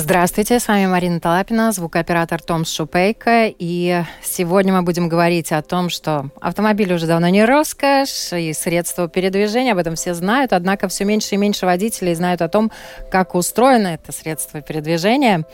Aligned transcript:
Здравствуйте, 0.00 0.60
с 0.60 0.68
вами 0.68 0.86
Марина 0.86 1.18
Талапина, 1.18 1.72
звукооператор 1.72 2.40
Том 2.40 2.64
Шупейко. 2.64 3.52
И 3.58 4.04
сегодня 4.22 4.72
мы 4.72 4.82
будем 4.82 5.08
говорить 5.08 5.50
о 5.50 5.60
том, 5.60 5.90
что 5.90 6.30
автомобиль 6.40 6.92
уже 6.92 7.08
давно 7.08 7.26
не 7.26 7.44
роскошь 7.44 8.32
и 8.32 8.52
средство 8.52 9.08
передвижения, 9.08 9.72
об 9.72 9.78
этом 9.78 9.96
все 9.96 10.14
знают, 10.14 10.52
однако 10.52 10.86
все 10.86 11.04
меньше 11.04 11.34
и 11.34 11.36
меньше 11.36 11.66
водителей 11.66 12.14
знают 12.14 12.42
о 12.42 12.48
том, 12.48 12.70
как 13.10 13.34
устроено 13.34 13.88
это 13.88 14.12
средство 14.12 14.60
передвижения 14.60 15.44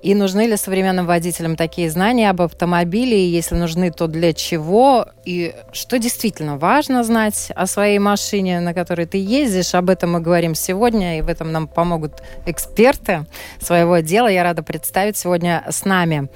и 0.00 0.14
нужны 0.14 0.46
ли 0.46 0.56
современным 0.56 1.04
водителям 1.04 1.56
такие 1.56 1.90
знания 1.90 2.30
об 2.30 2.40
автомобиле, 2.40 3.26
и 3.26 3.28
если 3.28 3.54
нужны, 3.54 3.90
то 3.90 4.06
для 4.06 4.32
чего, 4.32 5.08
и 5.26 5.54
что 5.72 5.98
действительно 5.98 6.56
важно 6.56 7.04
знать 7.04 7.52
о 7.54 7.66
своей 7.66 7.98
машине, 7.98 8.60
на 8.60 8.72
которой 8.72 9.06
ты 9.06 9.18
ездишь. 9.18 9.74
Об 9.74 9.90
этом 9.90 10.12
мы 10.12 10.20
говорим 10.20 10.54
сегодня, 10.54 11.18
и 11.18 11.20
в 11.20 11.28
этом 11.28 11.52
нам 11.52 11.68
помогут 11.68 12.22
эксперты 12.46 13.26
своего 13.60 13.89
своего 13.90 14.06
дела. 14.06 14.28
Я 14.28 14.44
рада 14.44 14.62
представить 14.62 15.16
сегодня 15.16 15.64
с 15.68 15.84
нами 15.84 16.28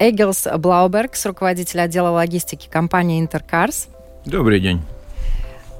Эгилс 0.00 0.48
Блаубергс, 0.58 1.26
руководитель 1.26 1.80
отдела 1.80 2.10
логистики 2.10 2.68
компании 2.68 3.20
Интеркарс. 3.20 3.88
Добрый 4.24 4.60
день. 4.60 4.82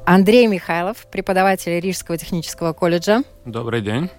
Андрей 0.06 0.46
Михайлов, 0.46 1.06
преподаватель 1.10 1.78
Рижского 1.80 2.16
технического 2.16 2.72
колледжа. 2.72 3.22
Добрый 3.44 3.80
день. 3.80 4.11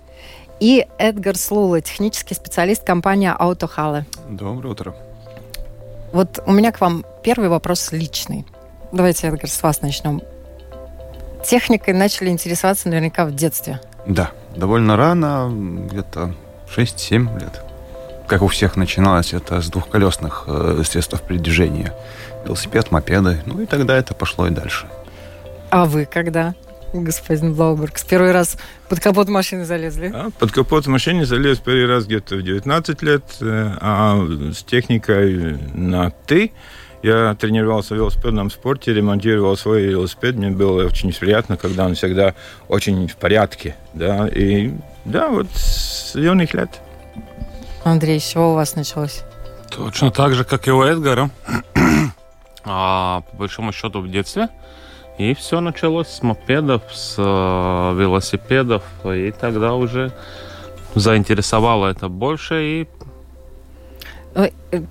И 0.59 0.85
Эдгар 0.97 1.37
Слула, 1.37 1.79
технический 1.79 2.35
специалист 2.35 2.83
компании 2.83 3.31
Аутохалы. 3.33 4.05
Доброе 4.29 4.69
утро. 4.69 4.95
Вот 6.11 6.43
у 6.45 6.51
меня 6.51 6.73
к 6.73 6.81
вам 6.81 7.05
первый 7.23 7.47
вопрос 7.47 7.93
личный. 7.93 8.45
Давайте, 8.91 9.27
Эдгар, 9.27 9.49
с 9.49 9.63
вас 9.63 9.81
начнем. 9.81 10.21
Техникой 11.45 11.93
начали 11.93 12.29
интересоваться 12.29 12.89
наверняка 12.89 13.25
в 13.25 13.33
детстве. 13.33 13.79
Да, 14.05 14.31
довольно 14.55 14.97
рано, 14.97 15.49
где-то 15.89 16.33
6-7 16.75 17.39
лет. 17.39 17.61
Как 18.27 18.41
у 18.41 18.47
всех 18.47 18.75
начиналось 18.75 19.33
это 19.33 19.61
с 19.61 19.69
двухколесных 19.69 20.43
э, 20.47 20.83
средств 20.85 21.21
передвижения. 21.21 21.93
Велосипед, 22.45 22.91
мопеды. 22.91 23.41
Ну 23.45 23.61
и 23.61 23.65
тогда 23.65 23.97
это 23.97 24.13
пошло 24.13 24.47
и 24.47 24.51
дальше. 24.51 24.87
А 25.71 25.85
вы 25.85 26.05
когда, 26.05 26.53
господин 26.93 27.53
Блауберг, 27.53 27.97
с 27.97 28.03
первый 28.03 28.31
раз 28.31 28.57
под 28.87 28.99
капот 28.99 29.29
машины 29.29 29.65
залезли? 29.65 30.11
А, 30.13 30.29
под 30.37 30.51
капот 30.51 30.85
машины 30.87 31.25
залез 31.25 31.57
первый 31.57 31.87
раз 31.87 32.05
где-то 32.05 32.35
в 32.35 32.43
19 32.43 33.01
лет, 33.01 33.23
э, 33.41 33.71
а 33.81 34.19
с 34.53 34.63
техникой 34.63 35.57
на 35.73 36.11
«ты» 36.11 36.51
Я 37.01 37.33
тренировался 37.35 37.93
в 37.93 37.97
велосипедном 37.97 38.49
спорте, 38.49 38.93
ремонтировал 38.93 39.55
свой 39.55 39.83
велосипед. 39.83 40.35
Мне 40.35 40.49
было 40.49 40.85
очень 40.85 41.13
приятно, 41.13 41.55
когда 41.55 41.85
он 41.85 41.95
всегда 41.95 42.35
очень 42.67 43.07
в 43.07 43.15
порядке. 43.15 43.75
Да, 43.93 44.27
и 44.27 44.73
да, 45.05 45.29
вот 45.29 45.47
с 45.53 46.15
юных 46.15 46.53
лет. 46.53 46.81
Андрей, 47.83 48.19
с 48.19 48.27
чего 48.27 48.51
у 48.51 48.55
вас 48.55 48.75
началось? 48.75 49.23
Точно 49.69 50.11
так 50.11 50.33
же, 50.33 50.43
как 50.43 50.67
и 50.67 50.71
у 50.71 50.81
Эдгара. 50.81 51.29
а, 52.65 53.21
по 53.31 53.37
большому 53.37 53.71
счету 53.71 54.01
в 54.01 54.09
детстве. 54.09 54.49
И 55.17 55.33
все 55.33 55.59
началось 55.59 56.07
с 56.07 56.23
мопедов, 56.23 56.81
с 56.93 57.15
э, 57.17 57.21
велосипедов. 57.21 58.83
И 59.03 59.33
тогда 59.37 59.73
уже 59.73 60.13
заинтересовало 60.95 61.87
это 61.87 62.07
больше. 62.07 62.63
И 62.63 62.87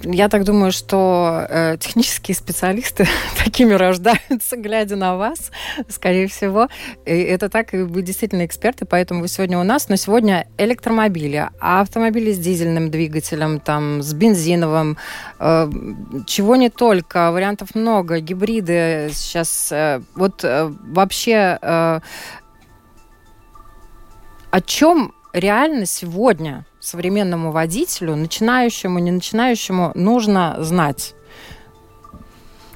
я 0.03 0.29
так 0.29 0.45
думаю, 0.45 0.73
что 0.73 1.47
э, 1.49 1.77
технические 1.79 2.35
специалисты 2.35 3.07
такими 3.45 3.73
рождаются, 3.73 4.57
глядя 4.57 4.97
на 4.97 5.17
вас, 5.17 5.53
скорее 5.89 6.27
всего. 6.27 6.69
И 7.07 7.13
это 7.13 7.49
так, 7.49 7.73
и 7.75 7.79
вы 7.79 8.03
действительно 8.03 8.45
эксперты, 8.45 8.85
поэтому 8.85 9.21
вы 9.21 9.29
сегодня 9.29 9.59
у 9.59 9.63
нас. 9.63 9.89
Но 9.89 9.97
сегодня 9.97 10.49
электромобили, 10.59 11.49
а 11.61 11.81
автомобили 11.81 12.33
с 12.33 12.39
дизельным 12.39 12.91
двигателем, 12.91 13.61
там, 13.61 14.03
с 14.03 14.13
бензиновым, 14.13 14.97
э, 15.39 15.71
чего 16.27 16.57
не 16.57 16.71
только, 16.71 17.31
вариантов 17.31 17.75
много, 17.75 18.19
гибриды 18.19 19.11
сейчас. 19.13 19.71
Э, 19.71 20.03
вот 20.17 20.43
э, 20.43 20.73
вообще 20.83 21.59
э, 21.63 22.01
о 24.51 24.61
чем 24.61 25.13
реально 25.33 25.87
сегодня 25.87 26.65
современному 26.89 27.53
водителю, 27.53 28.17
начинающему, 28.17 28.99
не 28.99 29.11
начинающему, 29.11 29.93
нужно 29.95 30.57
знать? 30.61 31.15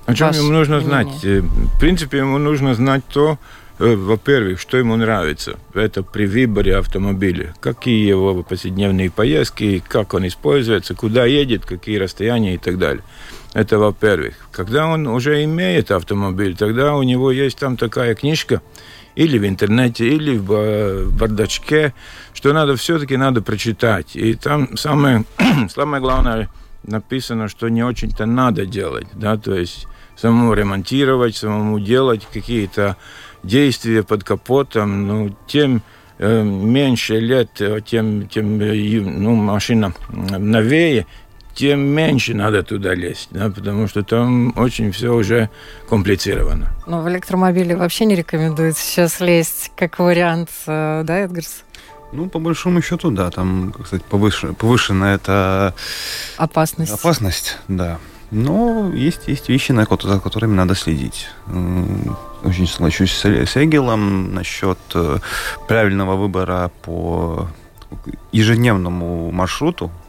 О 0.06 0.14
чем 0.14 0.30
ему 0.32 0.52
нужно 0.52 0.76
мнение? 0.76 1.04
знать? 1.04 1.24
Э, 1.24 1.40
в 1.40 1.80
принципе, 1.80 2.18
ему 2.18 2.38
нужно 2.38 2.74
знать 2.74 3.02
то, 3.12 3.38
э, 3.78 3.94
во-первых, 3.94 4.60
что 4.60 4.76
ему 4.76 4.96
нравится. 4.96 5.58
Это 5.74 6.02
при 6.02 6.26
выборе 6.26 6.76
автомобиля. 6.76 7.54
Какие 7.60 8.06
его 8.08 8.42
повседневные 8.42 9.10
поездки, 9.10 9.82
как 9.88 10.14
он 10.14 10.26
используется, 10.26 10.94
куда 10.94 11.24
едет, 11.24 11.64
какие 11.64 11.96
расстояния 11.98 12.54
и 12.54 12.58
так 12.58 12.78
далее. 12.78 13.02
Это 13.54 13.78
во-первых. 13.78 14.34
Когда 14.50 14.86
он 14.86 15.06
уже 15.06 15.44
имеет 15.44 15.90
автомобиль, 15.90 16.56
тогда 16.56 16.96
у 16.96 17.02
него 17.02 17.30
есть 17.30 17.58
там 17.58 17.76
такая 17.76 18.14
книжка, 18.14 18.60
или 19.14 19.38
в 19.38 19.46
интернете, 19.46 20.08
или 20.08 20.36
в 20.36 21.10
бардачке, 21.18 21.94
что 22.32 22.52
надо 22.52 22.76
все-таки 22.76 23.16
надо 23.16 23.42
прочитать. 23.42 24.16
И 24.16 24.34
там 24.34 24.76
самое, 24.76 25.24
самое 25.68 26.02
главное 26.02 26.48
написано, 26.84 27.48
что 27.48 27.68
не 27.68 27.82
очень-то 27.84 28.26
надо 28.26 28.66
делать, 28.66 29.06
да, 29.14 29.36
то 29.36 29.54
есть 29.54 29.86
самому 30.16 30.54
ремонтировать, 30.54 31.36
самому 31.36 31.78
делать 31.80 32.26
какие-то 32.32 32.96
действия 33.42 34.02
под 34.02 34.24
капотом, 34.24 35.06
ну, 35.06 35.36
тем 35.46 35.82
э, 36.18 36.42
меньше 36.42 37.18
лет, 37.18 37.60
э, 37.60 37.80
тем, 37.84 38.28
тем 38.28 38.60
э, 38.60 39.00
ну, 39.00 39.34
машина 39.34 39.94
новее, 40.10 41.06
тем 41.54 41.80
меньше 41.80 42.34
надо 42.34 42.62
туда 42.62 42.94
лезть, 42.94 43.28
да, 43.30 43.50
потому 43.50 43.88
что 43.88 44.02
там 44.02 44.52
очень 44.56 44.92
все 44.92 45.14
уже 45.14 45.50
комплицировано. 45.88 46.68
Но 46.86 47.02
в 47.02 47.08
электромобиле 47.08 47.76
вообще 47.76 48.04
не 48.04 48.14
рекомендуется 48.14 48.82
сейчас 48.82 49.20
лезть 49.20 49.72
как 49.76 49.98
вариант, 49.98 50.50
э, 50.66 51.02
да, 51.04 51.18
Эдгарс? 51.18 51.64
Ну, 52.12 52.28
по 52.28 52.38
большому 52.38 52.82
счету, 52.82 53.10
да, 53.10 53.30
там, 53.30 53.72
как 53.72 53.86
сказать, 53.86 54.04
повыше, 54.04 54.52
повышена 54.52 55.14
эта 55.14 55.74
опасность. 56.36 56.92
Опасность, 56.92 57.58
да. 57.68 57.98
Но 58.30 58.90
есть, 58.94 59.28
есть 59.28 59.48
вещи, 59.48 59.72
за 59.72 60.20
которыми 60.20 60.54
надо 60.54 60.74
следить. 60.74 61.28
Очень 62.44 62.66
соглашусь 62.66 63.12
с 63.12 63.56
Эгелом 63.56 64.34
насчет 64.34 64.78
э, 64.94 65.18
правильного 65.68 66.16
выбора 66.16 66.70
по 66.82 67.48
ежедневному 68.32 69.30
маршруту, 69.30 69.90
это 69.90 70.01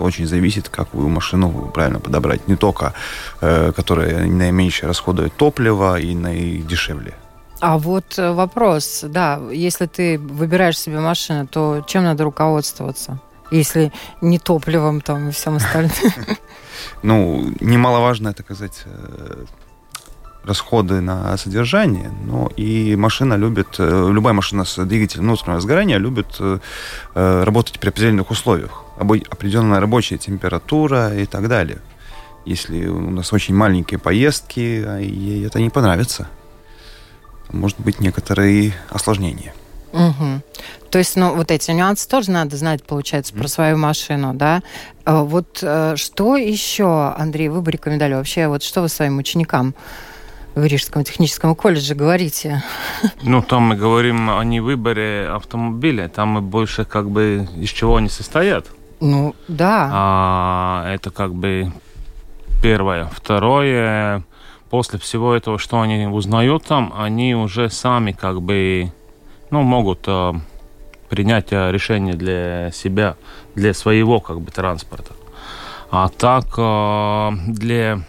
очень 0.00 0.26
зависит, 0.26 0.68
как 0.68 0.94
вы 0.94 1.08
машину 1.08 1.70
правильно 1.74 2.00
подобрать. 2.00 2.48
Не 2.48 2.56
только, 2.56 2.92
э, 3.40 3.72
которая 3.72 4.26
наименьше 4.26 4.86
расходует 4.86 5.32
топливо 5.36 5.98
и 5.98 6.14
наидешевле. 6.14 7.14
А 7.60 7.76
вот 7.76 8.18
э, 8.18 8.32
вопрос, 8.32 9.04
да, 9.08 9.40
если 9.52 9.86
ты 9.86 10.18
выбираешь 10.18 10.78
себе 10.78 11.00
машину, 11.00 11.46
то 11.46 11.84
чем 11.86 12.04
надо 12.04 12.24
руководствоваться? 12.24 13.18
Если 13.50 13.92
не 14.22 14.38
топливом 14.38 15.00
там 15.00 15.28
и 15.28 15.32
всем 15.32 15.56
остальным. 15.56 15.92
Ну, 17.02 17.52
немаловажно, 17.60 18.28
это 18.28 18.42
сказать, 18.42 18.82
э, 18.86 19.44
расходы 20.44 21.00
на 21.00 21.36
содержание, 21.36 22.10
но 22.24 22.50
и 22.56 22.96
машина 22.96 23.34
любит, 23.34 23.76
э, 23.78 24.08
любая 24.10 24.34
машина 24.34 24.64
с 24.64 24.84
двигателем 24.84 25.24
внутреннего 25.24 25.60
сгорания 25.60 25.98
любит 25.98 26.40
работать 27.14 27.78
при 27.78 27.88
определенных 27.88 28.30
условиях 28.30 28.84
определенная 29.00 29.80
рабочая 29.80 30.18
температура 30.18 31.14
и 31.16 31.26
так 31.26 31.48
далее. 31.48 31.78
Если 32.44 32.86
у 32.86 33.10
нас 33.10 33.32
очень 33.32 33.54
маленькие 33.54 33.98
поездки, 33.98 34.84
а 34.86 34.98
ей 34.98 35.46
это 35.46 35.60
не 35.60 35.70
понравится. 35.70 36.28
Может 37.50 37.80
быть 37.80 38.00
некоторые 38.00 38.74
осложнения. 38.90 39.54
Угу. 39.92 40.42
То 40.90 40.98
есть, 40.98 41.16
ну, 41.16 41.34
вот 41.34 41.50
эти 41.50 41.70
нюансы 41.72 42.08
тоже 42.08 42.30
надо 42.30 42.56
знать, 42.56 42.84
получается, 42.84 43.34
про 43.34 43.48
свою 43.48 43.76
машину, 43.76 44.34
да? 44.34 44.62
А 45.04 45.24
вот 45.24 45.58
э, 45.62 45.94
что 45.96 46.36
еще, 46.36 47.12
Андрей, 47.16 47.48
вы 47.48 47.60
бы 47.60 47.72
рекомендовали 47.72 48.14
вообще, 48.14 48.46
вот 48.46 48.62
что 48.62 48.82
вы 48.82 48.88
своим 48.88 49.18
ученикам 49.18 49.74
в 50.54 50.64
Рижском 50.64 51.04
техническом 51.04 51.54
колледже 51.54 51.94
говорите? 51.94 52.62
Ну, 53.22 53.42
там 53.42 53.62
мы 53.62 53.76
говорим 53.76 54.30
о 54.30 54.42
не 54.44 54.60
выборе 54.60 55.28
автомобиля, 55.28 56.08
там 56.08 56.28
мы 56.30 56.40
больше 56.40 56.84
как 56.84 57.10
бы 57.10 57.48
из 57.56 57.70
чего 57.70 57.96
они 57.96 58.08
состоят. 58.08 58.66
Ну, 59.00 59.34
да. 59.48 59.88
А, 59.92 60.92
это 60.92 61.10
как 61.10 61.34
бы 61.34 61.72
первое. 62.62 63.06
Второе, 63.06 64.24
после 64.68 64.98
всего 64.98 65.34
этого, 65.34 65.58
что 65.58 65.80
они 65.80 66.06
узнают 66.06 66.64
там, 66.64 66.92
они 66.96 67.34
уже 67.34 67.70
сами 67.70 68.12
как 68.12 68.42
бы, 68.42 68.92
ну, 69.50 69.62
могут 69.62 70.00
а, 70.06 70.34
принять 71.08 71.52
решение 71.52 72.14
для 72.14 72.70
себя, 72.72 73.16
для 73.54 73.72
своего 73.72 74.20
как 74.20 74.40
бы 74.40 74.50
транспорта. 74.50 75.14
А 75.92 76.08
так 76.08 76.46
для 77.52 78.04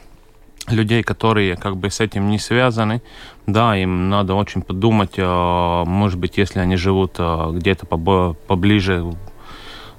людей, 0.68 1.04
которые 1.04 1.56
как 1.56 1.78
бы 1.78 1.90
с 1.90 2.00
этим 2.00 2.30
не 2.30 2.40
связаны, 2.40 3.02
да, 3.48 3.76
им 3.76 4.10
надо 4.10 4.36
очень 4.36 4.62
подумать, 4.62 5.18
может 5.18 6.20
быть, 6.20 6.38
если 6.38 6.60
они 6.60 6.76
живут 6.76 7.20
где-то 7.20 7.86
поближе, 7.88 9.16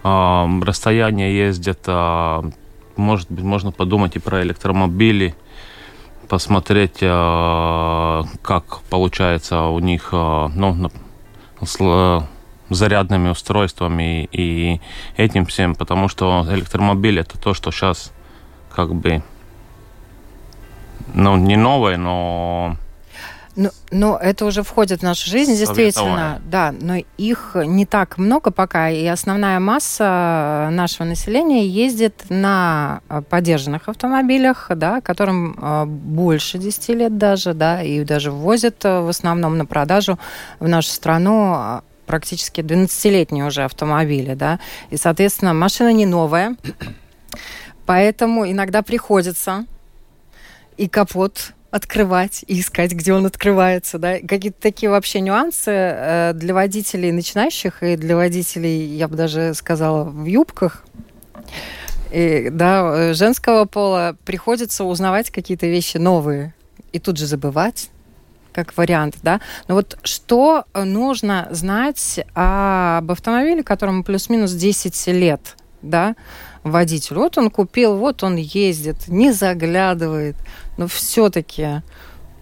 расстояние 0.02 1.36
ездят, 1.36 1.86
может 2.96 3.30
быть, 3.30 3.44
можно 3.44 3.72
подумать 3.72 4.16
и 4.16 4.20
про 4.20 4.42
электромобили, 4.42 5.34
посмотреть, 6.28 6.98
как 7.00 8.80
получается 8.88 9.64
у 9.64 9.78
них, 9.80 10.12
ну, 10.12 10.90
с 11.60 12.28
зарядными 12.70 13.28
устройствами 13.28 14.28
и 14.32 14.80
этим 15.16 15.44
всем, 15.44 15.74
потому 15.74 16.08
что 16.08 16.46
электромобиль 16.48 17.18
это 17.20 17.36
то, 17.38 17.52
что 17.52 17.70
сейчас 17.70 18.12
как 18.74 18.94
бы 18.94 19.22
ну, 21.14 21.36
не 21.36 21.56
новое, 21.56 21.96
но 21.96 22.76
ну, 23.54 23.70
но 23.90 24.16
это 24.16 24.46
уже 24.46 24.62
входит 24.62 25.00
в 25.00 25.02
нашу 25.02 25.28
жизнь, 25.28 25.54
действительно, 25.56 26.40
да, 26.46 26.74
но 26.80 26.96
их 27.18 27.54
не 27.54 27.84
так 27.84 28.16
много 28.16 28.50
пока, 28.50 28.88
и 28.88 29.04
основная 29.06 29.60
масса 29.60 30.68
нашего 30.70 31.06
населения 31.06 31.66
ездит 31.66 32.24
на 32.30 33.02
подержанных 33.28 33.90
автомобилях, 33.90 34.70
да, 34.74 35.02
которым 35.02 35.58
а, 35.60 35.84
больше 35.84 36.56
10 36.56 36.88
лет 36.90 37.18
даже, 37.18 37.52
да, 37.52 37.82
и 37.82 38.02
даже 38.04 38.30
ввозят 38.30 38.84
в 38.84 39.08
основном 39.08 39.58
на 39.58 39.66
продажу 39.66 40.18
в 40.58 40.66
нашу 40.66 40.88
страну 40.88 41.82
практически 42.06 42.62
12-летние 42.62 43.44
уже 43.44 43.64
автомобили, 43.64 44.32
да, 44.32 44.60
и, 44.88 44.96
соответственно, 44.96 45.52
машина 45.52 45.92
не 45.92 46.06
новая, 46.06 46.56
поэтому 47.84 48.50
иногда 48.50 48.80
приходится 48.80 49.66
и 50.76 50.88
капот 50.88 51.52
открывать 51.72 52.44
и 52.46 52.60
искать, 52.60 52.92
где 52.92 53.14
он 53.14 53.24
открывается, 53.24 53.98
да, 53.98 54.18
какие-то 54.18 54.60
такие 54.60 54.90
вообще 54.90 55.20
нюансы 55.20 55.70
э, 55.70 56.32
для 56.34 56.52
водителей 56.52 57.10
начинающих 57.12 57.82
и 57.82 57.96
для 57.96 58.14
водителей, 58.14 58.94
я 58.94 59.08
бы 59.08 59.16
даже 59.16 59.54
сказала, 59.54 60.04
в 60.04 60.26
юбках, 60.26 60.84
и, 62.10 62.50
да, 62.52 62.92
э, 62.94 63.14
женского 63.14 63.64
пола 63.64 64.16
приходится 64.26 64.84
узнавать 64.84 65.30
какие-то 65.30 65.66
вещи 65.66 65.96
новые 65.96 66.54
и 66.92 66.98
тут 66.98 67.16
же 67.16 67.26
забывать, 67.26 67.88
как 68.52 68.76
вариант, 68.76 69.16
да. 69.22 69.40
Но 69.66 69.76
вот 69.76 69.98
что 70.02 70.66
нужно 70.74 71.48
знать 71.52 72.20
об 72.34 73.10
автомобиле, 73.10 73.62
которому 73.62 74.04
плюс-минус 74.04 74.52
10 74.52 75.06
лет, 75.06 75.56
да, 75.80 76.16
водителю. 76.64 77.20
Вот 77.20 77.38
он 77.38 77.50
купил, 77.50 77.96
вот 77.96 78.22
он 78.22 78.36
ездит, 78.36 79.08
не 79.08 79.32
заглядывает. 79.32 80.36
Но 80.76 80.86
все-таки 80.86 81.82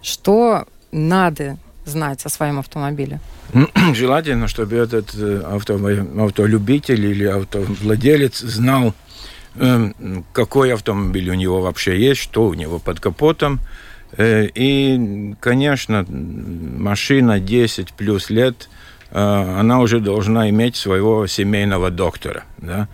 что 0.01 0.65
надо 0.91 1.57
знать 1.85 2.25
о 2.25 2.29
своем 2.29 2.59
автомобиле? 2.59 3.19
Желательно, 3.93 4.47
чтобы 4.47 4.75
этот 4.75 5.13
э, 5.15 5.41
авто, 5.41 5.79
автолюбитель 6.19 7.05
или 7.05 7.25
автовладелец 7.25 8.39
знал, 8.39 8.93
эм, 9.55 10.25
какой 10.33 10.73
автомобиль 10.73 11.29
у 11.29 11.33
него 11.33 11.61
вообще 11.61 11.99
есть, 11.99 12.21
что 12.21 12.45
у 12.47 12.53
него 12.53 12.79
под 12.79 12.99
капотом. 12.99 13.59
Э, 14.17 14.47
и, 14.53 15.33
конечно, 15.39 16.05
машина 16.07 17.39
10 17.39 17.93
плюс 17.93 18.29
лет, 18.29 18.69
э, 19.11 19.19
она 19.19 19.79
уже 19.79 19.99
должна 19.99 20.49
иметь 20.49 20.75
своего 20.75 21.27
семейного 21.27 21.91
доктора. 21.91 22.43
Да? 22.57 22.87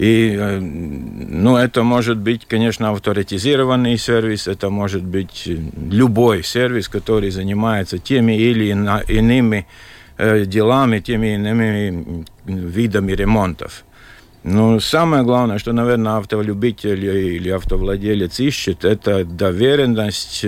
И, 0.00 0.34
э, 0.34 0.58
ну, 0.60 1.58
это 1.58 1.82
может 1.82 2.16
быть, 2.16 2.46
конечно, 2.46 2.88
авторитизированный 2.88 3.98
сервис, 3.98 4.48
это 4.48 4.70
может 4.70 5.02
быть 5.02 5.46
любой 5.46 6.42
сервис, 6.42 6.88
который 6.88 7.28
занимается 7.28 7.98
теми 7.98 8.32
или 8.32 8.70
иными 8.70 9.66
э, 10.16 10.46
делами, 10.46 11.00
теми 11.00 11.34
иными 11.34 12.24
видами 12.46 13.12
ремонтов. 13.12 13.84
Но 14.42 14.80
самое 14.80 15.22
главное, 15.22 15.58
что, 15.58 15.74
наверное, 15.74 16.16
автолюбитель 16.16 17.04
или 17.04 17.50
автовладелец 17.50 18.40
ищет, 18.40 18.86
это 18.86 19.26
доверенность, 19.26 20.46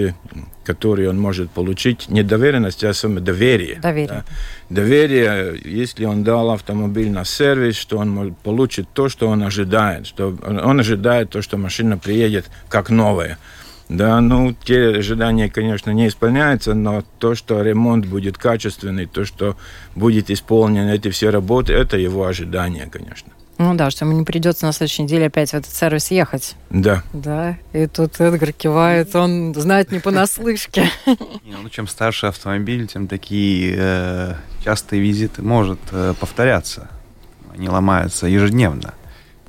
которую 0.64 1.10
он 1.10 1.20
может 1.20 1.50
получить. 1.50 2.08
Не 2.08 2.22
доверенность, 2.22 2.84
а 2.84 2.94
самое 2.94 3.20
доверие. 3.20 3.80
Доверие. 3.80 4.08
Да. 4.08 4.24
Доверие, 4.70 5.60
если 5.64 6.04
он 6.04 6.24
дал 6.24 6.50
автомобиль 6.50 7.10
на 7.10 7.24
сервис, 7.24 7.76
что 7.76 7.98
он 7.98 8.10
может 8.10 8.36
получить 8.38 8.88
то, 8.92 9.08
что 9.08 9.28
он 9.28 9.42
ожидает. 9.42 10.06
Что 10.06 10.36
он 10.42 10.80
ожидает 10.80 11.30
то, 11.30 11.42
что 11.42 11.56
машина 11.56 11.98
приедет 11.98 12.46
как 12.68 12.90
новая. 12.90 13.38
Да, 13.88 14.20
ну, 14.20 14.54
те 14.64 14.88
ожидания, 14.88 15.50
конечно, 15.50 15.90
не 15.90 16.08
исполняются, 16.08 16.72
но 16.72 17.04
то, 17.18 17.34
что 17.34 17.60
ремонт 17.62 18.06
будет 18.06 18.38
качественный, 18.38 19.04
то, 19.06 19.26
что 19.26 19.56
будет 19.94 20.30
исполнен 20.30 20.88
эти 20.88 21.10
все 21.10 21.28
работы, 21.28 21.74
это 21.74 21.98
его 21.98 22.24
ожидание, 22.24 22.88
конечно. 22.90 23.32
Ну 23.62 23.74
да, 23.74 23.90
что 23.90 24.04
ему 24.04 24.18
не 24.18 24.24
придется 24.24 24.66
на 24.66 24.72
следующей 24.72 25.04
неделе 25.04 25.26
опять 25.26 25.50
в 25.50 25.54
этот 25.54 25.72
сервис 25.72 26.10
ехать. 26.10 26.56
Да. 26.70 27.04
Да, 27.12 27.56
и 27.72 27.86
тут 27.86 28.20
Эдгар 28.20 28.52
кивает, 28.52 29.14
он 29.14 29.54
знает 29.54 29.92
не 29.92 30.00
понаслышке. 30.00 30.90
Ну, 31.44 31.68
чем 31.68 31.86
старше 31.86 32.26
автомобиль, 32.26 32.88
тем 32.88 33.06
такие 33.06 33.74
э, 33.78 34.34
частые 34.64 35.00
визиты 35.00 35.42
может 35.42 35.78
э, 35.92 36.14
повторяться. 36.18 36.88
Они 37.54 37.68
ломаются 37.68 38.26
ежедневно. 38.26 38.94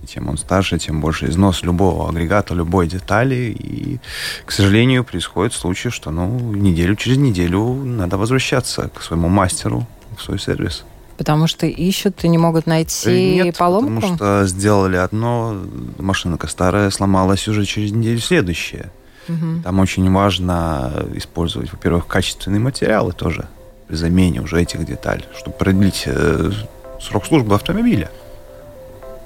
И 0.04 0.08
чем 0.08 0.30
он 0.30 0.38
старше, 0.38 0.78
тем 0.78 1.02
больше 1.02 1.26
износ 1.26 1.64
любого 1.64 2.08
агрегата, 2.08 2.54
любой 2.54 2.88
детали. 2.88 3.56
И, 3.58 4.00
к 4.46 4.52
сожалению, 4.52 5.04
происходит 5.04 5.54
случай, 5.54 5.90
что 5.90 6.12
ну, 6.12 6.54
неделю 6.54 6.96
через 6.96 7.18
неделю 7.18 7.74
надо 7.74 8.18
возвращаться 8.18 8.90
к 8.94 9.02
своему 9.02 9.28
мастеру 9.28 9.88
в 10.16 10.22
свой 10.22 10.38
сервис. 10.38 10.86
Потому 11.24 11.48
что 11.48 11.66
ищут 11.66 12.22
и 12.26 12.28
не 12.28 12.38
могут 12.38 12.68
найти 12.68 13.36
Нет, 13.36 13.58
поломку? 13.58 13.96
потому 13.96 14.16
что 14.18 14.46
сделали 14.46 14.98
одно, 14.98 15.56
машинка 15.98 16.48
старая 16.48 16.90
сломалась 16.90 17.48
уже 17.48 17.64
через 17.64 17.94
неделю 17.94 18.20
следующая. 18.20 18.92
Угу. 19.30 19.64
Там 19.64 19.80
очень 19.80 20.12
важно 20.12 21.06
использовать, 21.16 21.72
во-первых, 21.72 22.08
качественные 22.08 22.60
материалы 22.60 23.14
тоже 23.14 23.48
при 23.88 23.96
замене 23.96 24.42
уже 24.42 24.62
этих 24.62 24.86
деталей, 24.86 25.24
чтобы 25.38 25.56
продлить 25.56 26.04
э, 26.08 26.52
срок 27.00 27.26
службы 27.26 27.56
автомобиля. 27.56 28.12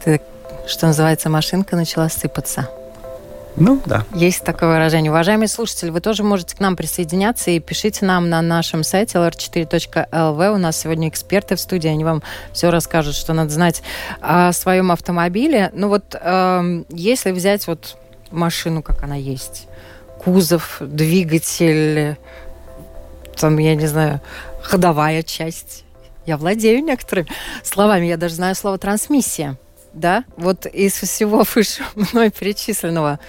Ты, 0.04 0.22
что 0.68 0.86
называется, 0.86 1.30
машинка 1.30 1.76
начала 1.76 2.10
сыпаться. 2.10 2.70
Ну, 3.60 3.82
да. 3.88 4.06
Есть 4.14 4.44
такое 4.44 4.70
выражение. 4.70 5.12
Уважаемые 5.12 5.48
слушатели, 5.48 5.90
вы 5.90 6.00
тоже 6.00 6.24
можете 6.24 6.56
к 6.56 6.60
нам 6.60 6.76
присоединяться 6.76 7.50
и 7.50 7.60
пишите 7.60 8.06
нам 8.06 8.30
на 8.30 8.44
нашем 8.44 8.84
сайте 8.84 9.18
lr4.lv. 9.18 10.54
У 10.54 10.58
нас 10.58 10.78
сегодня 10.78 11.10
эксперты 11.10 11.56
в 11.56 11.60
студии, 11.60 11.88
они 11.88 12.04
вам 12.04 12.22
все 12.54 12.70
расскажут, 12.70 13.16
что 13.16 13.34
надо 13.34 13.50
знать 13.50 13.82
о 14.22 14.54
своем 14.54 14.92
автомобиле. 14.92 15.72
Ну 15.74 15.90
вот, 15.90 16.16
э, 16.20 16.84
если 16.90 17.32
взять 17.32 17.66
вот 17.66 17.98
машину, 18.30 18.84
как 18.84 19.04
она 19.04 19.16
есть, 19.16 19.68
кузов, 20.24 20.78
двигатель, 20.80 22.16
там, 23.36 23.58
я 23.58 23.74
не 23.74 23.88
знаю, 23.88 24.22
ходовая 24.62 25.24
часть. 25.24 25.84
Я 26.28 26.38
владею 26.38 26.84
некоторыми 26.84 27.28
словами. 27.64 28.06
Я 28.06 28.18
даже 28.18 28.36
знаю 28.36 28.54
слово 28.54 28.78
«трансмиссия» 28.78 29.58
да, 30.00 30.24
вот 30.38 30.66
из 30.66 30.94
всего 30.94 31.44
выше 31.56 31.84
мной 31.96 32.30
перечисленного 32.32 33.20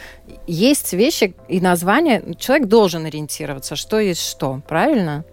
есть 0.46 0.92
вещи 0.92 1.34
и 1.48 1.60
названия, 1.60 2.22
человек 2.38 2.68
должен 2.68 3.06
ориентироваться, 3.06 3.76
что 3.76 3.98
есть 3.98 4.22
что, 4.22 4.60
правильно? 4.68 5.24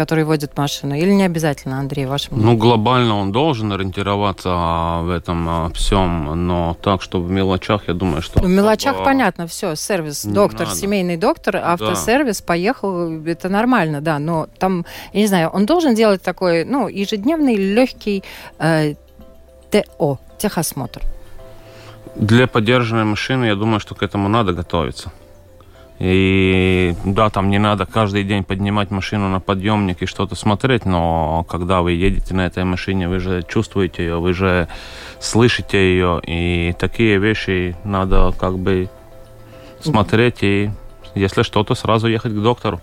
который 0.00 0.24
водит 0.24 0.56
машину? 0.56 0.94
Или 0.94 1.10
не 1.10 1.24
обязательно, 1.24 1.78
Андрей, 1.78 2.06
ваш 2.06 2.30
мнение? 2.30 2.52
Ну, 2.52 2.56
глобально 2.56 3.18
он 3.18 3.32
должен 3.32 3.70
ориентироваться 3.70 4.48
в 5.02 5.10
этом 5.10 5.46
а, 5.46 5.70
всем, 5.74 6.46
но 6.46 6.74
так, 6.80 7.02
чтобы 7.02 7.26
в 7.26 7.30
мелочах, 7.30 7.86
я 7.86 7.92
думаю, 7.92 8.22
что... 8.22 8.40
В 8.40 8.48
мелочах 8.48 8.94
особо... 8.94 9.04
понятно, 9.04 9.46
все, 9.46 9.74
сервис, 9.74 10.24
доктор, 10.24 10.68
надо. 10.68 10.78
семейный 10.78 11.18
доктор, 11.18 11.56
автосервис, 11.56 12.40
да. 12.40 12.46
поехал, 12.46 13.22
это 13.26 13.50
нормально, 13.50 14.00
да, 14.00 14.18
но 14.18 14.48
там, 14.58 14.86
я 15.12 15.20
не 15.20 15.26
знаю, 15.26 15.50
он 15.50 15.66
должен 15.66 15.94
делать 15.94 16.22
такой, 16.22 16.64
ну, 16.64 16.88
ежедневный 16.88 17.56
легкий 17.56 18.24
э, 18.58 18.94
ТО, 19.70 20.18
техосмотр? 20.40 21.02
Для 22.16 22.46
поддержанной 22.46 23.04
машины, 23.04 23.44
я 23.46 23.54
думаю, 23.54 23.80
что 23.80 23.94
к 23.94 24.02
этому 24.02 24.28
надо 24.28 24.52
готовиться. 24.52 25.12
И 26.00 26.94
да, 27.04 27.28
там 27.28 27.50
не 27.50 27.58
надо 27.58 27.84
каждый 27.84 28.24
день 28.24 28.42
поднимать 28.42 28.90
машину 28.90 29.28
на 29.28 29.38
подъемник 29.38 30.02
и 30.02 30.06
что-то 30.06 30.34
смотреть, 30.34 30.86
но 30.86 31.44
когда 31.46 31.82
вы 31.82 31.92
едете 31.92 32.34
на 32.34 32.46
этой 32.46 32.64
машине, 32.64 33.06
вы 33.06 33.20
же 33.20 33.42
чувствуете 33.42 34.04
ее, 34.04 34.18
вы 34.18 34.32
же 34.32 34.66
слышите 35.20 35.76
ее, 35.76 36.22
и 36.26 36.74
такие 36.78 37.18
вещи 37.18 37.76
надо 37.84 38.32
как 38.32 38.58
бы 38.58 38.88
смотреть, 39.82 40.42
и 40.42 40.70
если 41.14 41.42
что-то, 41.42 41.74
сразу 41.74 42.08
ехать 42.08 42.32
к 42.32 42.42
доктору. 42.42 42.80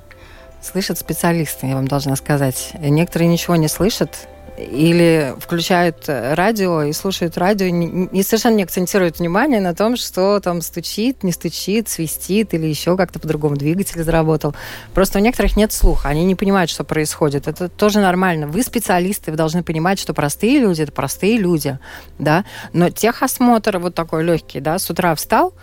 Слышат 0.61 0.99
специалисты, 0.99 1.65
я 1.67 1.75
вам 1.75 1.87
должна 1.87 2.15
сказать. 2.15 2.73
Некоторые 2.79 3.29
ничего 3.29 3.55
не 3.55 3.67
слышат, 3.67 4.27
или 4.57 5.35
включают 5.39 6.05
радио 6.07 6.83
и 6.83 6.93
слушают 6.93 7.37
радио, 7.37 7.67
и 7.67 8.23
совершенно 8.23 8.55
не 8.55 8.63
акцентируют 8.63 9.19
внимание 9.19 9.61
на 9.61 9.75
том, 9.75 9.95
что 9.95 10.39
там 10.39 10.61
стучит, 10.61 11.23
не 11.23 11.31
стучит, 11.31 11.89
свистит 11.89 12.53
или 12.53 12.65
еще 12.65 12.97
как-то 12.97 13.19
по-другому 13.19 13.55
двигатель 13.55 14.03
заработал. 14.03 14.55
Просто 14.93 15.19
у 15.19 15.21
некоторых 15.21 15.55
нет 15.55 15.71
слуха, 15.71 16.09
они 16.09 16.25
не 16.25 16.35
понимают, 16.35 16.71
что 16.71 16.83
происходит. 16.83 17.47
Это 17.47 17.69
тоже 17.69 17.99
нормально. 17.99 18.47
Вы 18.47 18.63
специалисты, 18.63 19.31
вы 19.31 19.37
должны 19.37 19.63
понимать, 19.63 19.99
что 19.99 20.13
простые 20.13 20.59
люди– 20.59 20.81
это 20.83 20.91
простые 20.91 21.37
люди, 21.37 21.77
да. 22.17 22.43
Но 22.73 22.89
техосмотр 22.89 23.77
вот 23.77 23.93
такой 23.93 24.23
легкий, 24.23 24.59
да, 24.59 24.79
с 24.79 24.89
утра 24.89 25.13
встал, 25.15 25.53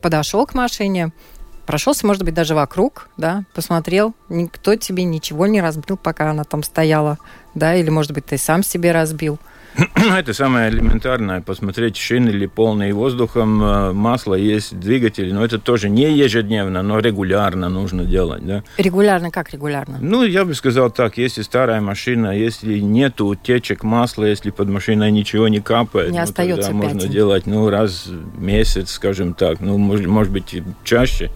подошел 0.00 0.44
к 0.46 0.54
машине, 0.54 1.12
прошелся, 1.66 2.04
может 2.06 2.24
быть, 2.24 2.34
даже 2.34 2.56
вокруг, 2.56 3.08
да, 3.16 3.44
посмотрел, 3.54 4.14
никто 4.28 4.74
тебе 4.74 5.04
ничего 5.04 5.46
не 5.46 5.60
разбил, 5.60 5.96
пока 5.96 6.30
она 6.30 6.42
там 6.42 6.64
стояла, 6.64 7.18
да, 7.54 7.74
или, 7.74 7.90
может 7.90 8.12
быть, 8.12 8.26
ты 8.26 8.38
сам 8.38 8.62
себе 8.62 8.92
разбил. 8.92 9.38
Это 9.94 10.32
самое 10.34 10.70
элементарное, 10.70 11.40
посмотреть, 11.40 11.96
шины 11.96 12.30
ли 12.30 12.46
полные 12.46 12.92
воздухом, 12.92 13.62
э, 13.62 13.92
масло 13.92 14.34
есть, 14.34 14.78
двигатель, 14.78 15.32
но 15.32 15.44
это 15.44 15.58
тоже 15.58 15.88
не 15.88 16.10
ежедневно, 16.10 16.82
но 16.82 16.98
регулярно 16.98 17.68
нужно 17.68 18.04
делать, 18.04 18.44
да. 18.44 18.64
Регулярно, 18.78 19.30
как 19.30 19.52
регулярно? 19.52 19.98
Ну, 20.00 20.24
я 20.24 20.44
бы 20.44 20.54
сказал 20.54 20.90
так, 20.90 21.18
если 21.18 21.42
старая 21.42 21.80
машина, 21.80 22.36
если 22.36 22.80
нету 22.80 23.26
утечек 23.26 23.84
масла, 23.84 24.24
если 24.24 24.50
под 24.50 24.68
машиной 24.68 25.12
ничего 25.12 25.46
не 25.48 25.60
капает, 25.60 26.10
не 26.10 26.18
ну, 26.18 26.24
остается 26.24 26.70
тогда 26.70 26.86
можно 26.86 27.08
делать, 27.08 27.46
ну, 27.46 27.70
раз 27.70 28.06
в 28.06 28.42
месяц, 28.42 28.90
скажем 28.90 29.34
так, 29.34 29.60
ну, 29.60 29.78
может, 29.78 30.06
может 30.06 30.32
быть, 30.32 30.62
чаще. 30.82 31.30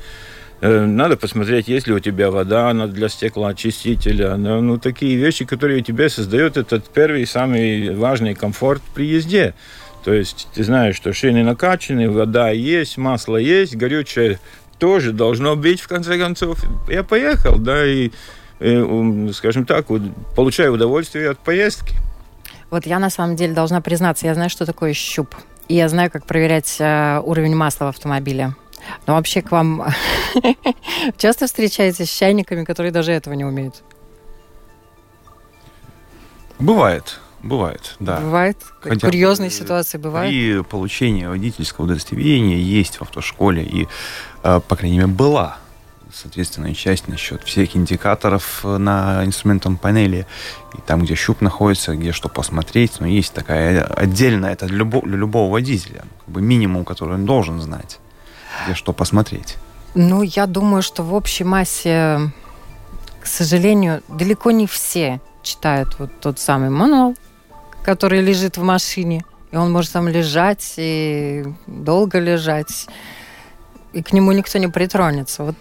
Э, 0.65 0.87
надо 0.87 1.19
посмотреть, 1.19 1.69
есть 1.69 1.87
ли 1.89 1.93
у 1.93 1.99
тебя 1.99 2.31
вода 2.31 2.73
для 2.87 3.11
стеклоочистителя. 3.11 4.37
Ну, 4.37 4.79
такие 4.79 5.15
вещи, 5.15 5.45
которые 5.45 5.81
у 5.81 5.85
тебя 5.85 6.09
создают 6.09 6.57
этот 6.57 6.89
первый, 6.89 7.27
самый 7.27 7.95
важный 7.95 8.35
комфорт 8.35 8.81
при 8.95 9.05
езде. 9.05 9.53
То 10.05 10.15
есть 10.15 10.49
ты 10.55 10.65
знаешь, 10.65 10.97
что 10.97 11.13
шины 11.13 11.45
накачаны, 11.45 12.11
вода 12.11 12.49
есть, 12.49 12.97
масло 12.97 13.37
есть, 13.37 13.77
горючее 13.77 14.41
тоже 14.79 15.13
должно 15.13 15.55
быть, 15.55 15.83
в 15.83 15.89
конце 15.89 16.19
концов. 16.19 16.65
Я 16.89 17.03
поехал, 17.03 17.59
да, 17.59 17.85
и, 17.85 18.11
и 18.61 19.31
скажем 19.35 19.67
так, 19.67 19.89
получаю 20.35 20.73
удовольствие 20.73 21.29
от 21.29 21.39
поездки. 21.39 21.95
Вот 22.71 22.87
я 22.87 22.99
на 22.99 23.11
самом 23.11 23.37
деле 23.37 23.53
должна 23.53 23.83
признаться, 23.83 24.27
я 24.27 24.33
знаю, 24.33 24.49
что 24.49 24.65
такое 24.65 24.95
щуп. 24.95 25.35
И 25.69 25.75
я 25.75 25.91
знаю, 25.91 26.11
как 26.11 26.25
проверять 26.25 26.77
э, 26.79 27.21
уровень 27.23 27.55
масла 27.55 27.87
в 27.87 27.89
автомобиле. 27.89 28.55
Но 29.07 29.15
вообще 29.15 29.43
к 29.43 29.51
вам 29.51 29.85
часто 31.17 31.47
встречаетесь 31.47 32.11
с 32.11 32.15
чайниками, 32.15 32.65
которые 32.65 32.93
даже 32.93 33.13
этого 33.13 33.35
не 33.35 33.45
умеют? 33.45 33.83
Бывает. 36.59 37.21
Бывает, 37.43 37.97
да. 38.01 38.21
Бывает? 38.21 38.57
Хотя 38.81 39.07
Курьезные 39.07 39.51
ситуации 39.51 39.99
бывают? 39.99 40.31
При 40.31 40.63
получении 40.63 41.27
водительского 41.27 41.85
удостоверения 41.85 42.57
есть 42.57 42.97
в 42.97 43.03
автошколе, 43.03 43.63
и, 43.63 43.87
э, 44.43 44.61
по 44.67 44.77
крайней 44.77 44.97
мере, 44.97 45.09
была 45.09 45.59
соответственная 46.11 46.73
часть 46.73 47.07
насчет 47.07 47.43
всех 47.43 47.77
индикаторов 47.77 48.65
на 48.65 49.27
инструментном 49.27 49.77
панели, 49.77 50.27
и 50.73 50.81
там, 50.87 51.03
где 51.03 51.15
щуп 51.17 51.43
находится, 51.43 51.95
где 51.95 52.13
что 52.13 52.31
посмотреть, 52.31 53.01
но 53.01 53.07
есть 53.07 53.35
такая 53.35 53.85
отдельная, 53.85 54.53
это 54.53 54.67
для 54.67 54.79
любого, 54.79 55.07
для 55.07 55.19
любого 55.19 55.53
водителя, 55.53 56.05
как 56.25 56.29
бы 56.35 56.41
минимум, 56.41 56.87
который 56.87 57.15
он 57.15 57.27
должен 57.27 57.61
знать 57.61 57.99
где 58.65 58.75
что 58.75 58.93
посмотреть? 58.93 59.57
Ну, 59.95 60.23
я 60.23 60.47
думаю, 60.47 60.83
что 60.83 61.03
в 61.03 61.15
общей 61.15 61.45
массе, 61.45 62.33
к 63.21 63.27
сожалению, 63.27 64.03
далеко 64.09 64.51
не 64.51 64.67
все 64.67 65.21
читают 65.43 65.99
вот 65.99 66.11
тот 66.21 66.39
самый 66.39 66.71
мануал, 66.71 67.15
который 67.85 68.23
лежит 68.23 68.57
в 68.57 68.63
машине. 68.63 69.25
И 69.53 69.57
он 69.57 69.71
может 69.71 69.93
там 69.93 70.09
лежать 70.09 70.75
и 70.77 71.45
долго 71.67 72.19
лежать. 72.19 72.89
И 73.93 74.03
к 74.03 74.13
нему 74.13 74.33
никто 74.33 74.59
не 74.59 74.67
притронется. 74.67 75.45
Вот. 75.45 75.57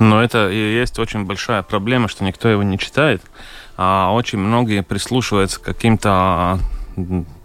Но 0.00 0.22
это 0.22 0.50
и 0.50 0.56
есть 0.56 0.98
очень 0.98 1.24
большая 1.24 1.62
проблема, 1.62 2.08
что 2.08 2.24
никто 2.24 2.48
его 2.48 2.62
не 2.64 2.78
читает. 2.78 3.22
А 3.76 4.12
очень 4.12 4.38
многие 4.38 4.82
прислушиваются 4.82 5.60
к 5.60 5.62
каким-то 5.62 6.58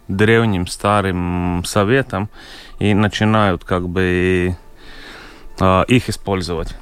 древним 0.07 0.67
старым 0.67 1.63
советам 1.65 2.29
и 2.79 2.93
начинают 2.93 3.63
как 3.63 3.87
бы 3.87 4.57
их 5.87 6.09
использовать. 6.09 6.75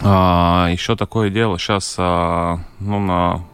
А, 0.00 0.68
еще 0.70 0.96
такое 0.96 1.30
дело, 1.30 1.58
сейчас, 1.58 1.94
а, 1.98 2.58
ну, 2.80 2.98
на, 2.98 3.44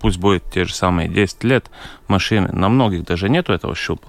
пусть 0.00 0.18
будет 0.18 0.44
те 0.50 0.64
же 0.64 0.74
самые 0.74 1.08
10 1.08 1.44
лет 1.44 1.70
машины, 2.08 2.48
на 2.52 2.68
многих 2.68 3.04
даже 3.04 3.28
нету 3.28 3.52
этого 3.52 3.74
щупа. 3.74 4.08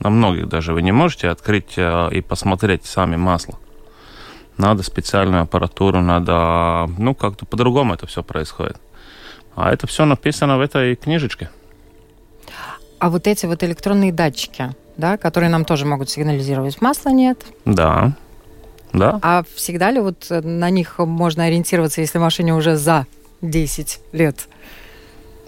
На 0.00 0.10
многих 0.10 0.48
даже 0.48 0.72
вы 0.72 0.82
не 0.82 0.92
можете 0.92 1.28
открыть 1.28 1.74
и 1.76 2.24
посмотреть 2.26 2.86
сами 2.86 3.16
масло. 3.16 3.58
Надо 4.56 4.82
специальную 4.82 5.42
аппаратуру, 5.42 6.00
надо, 6.00 6.90
ну, 6.98 7.14
как-то 7.14 7.46
по-другому 7.46 7.94
это 7.94 8.06
все 8.06 8.22
происходит. 8.22 8.78
А 9.54 9.72
это 9.72 9.86
все 9.86 10.04
написано 10.06 10.56
в 10.56 10.62
этой 10.62 10.96
книжечке. 10.96 11.50
А 12.98 13.10
вот 13.10 13.26
эти 13.26 13.46
вот 13.46 13.62
электронные 13.62 14.12
датчики, 14.12 14.70
да, 14.96 15.16
которые 15.16 15.50
нам 15.50 15.64
тоже 15.64 15.86
могут 15.86 16.10
сигнализировать, 16.10 16.80
масла 16.80 17.10
нет? 17.10 17.44
Да. 17.64 18.14
Да. 18.92 19.18
А 19.22 19.44
всегда 19.54 19.90
ли 19.90 20.00
вот 20.00 20.26
на 20.30 20.70
них 20.70 20.98
можно 20.98 21.44
ориентироваться, 21.44 22.00
если 22.00 22.18
машине 22.18 22.54
уже 22.54 22.76
за 22.76 23.06
10 23.42 24.00
лет? 24.12 24.48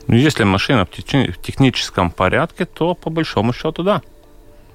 Ну, 0.06 0.14
если 0.16 0.44
машина 0.44 0.86
в 0.86 0.90
техническом 0.90 2.10
порядке, 2.10 2.64
то 2.64 2.94
по 2.94 3.10
большому 3.10 3.52
счету 3.52 3.82
да. 3.82 4.02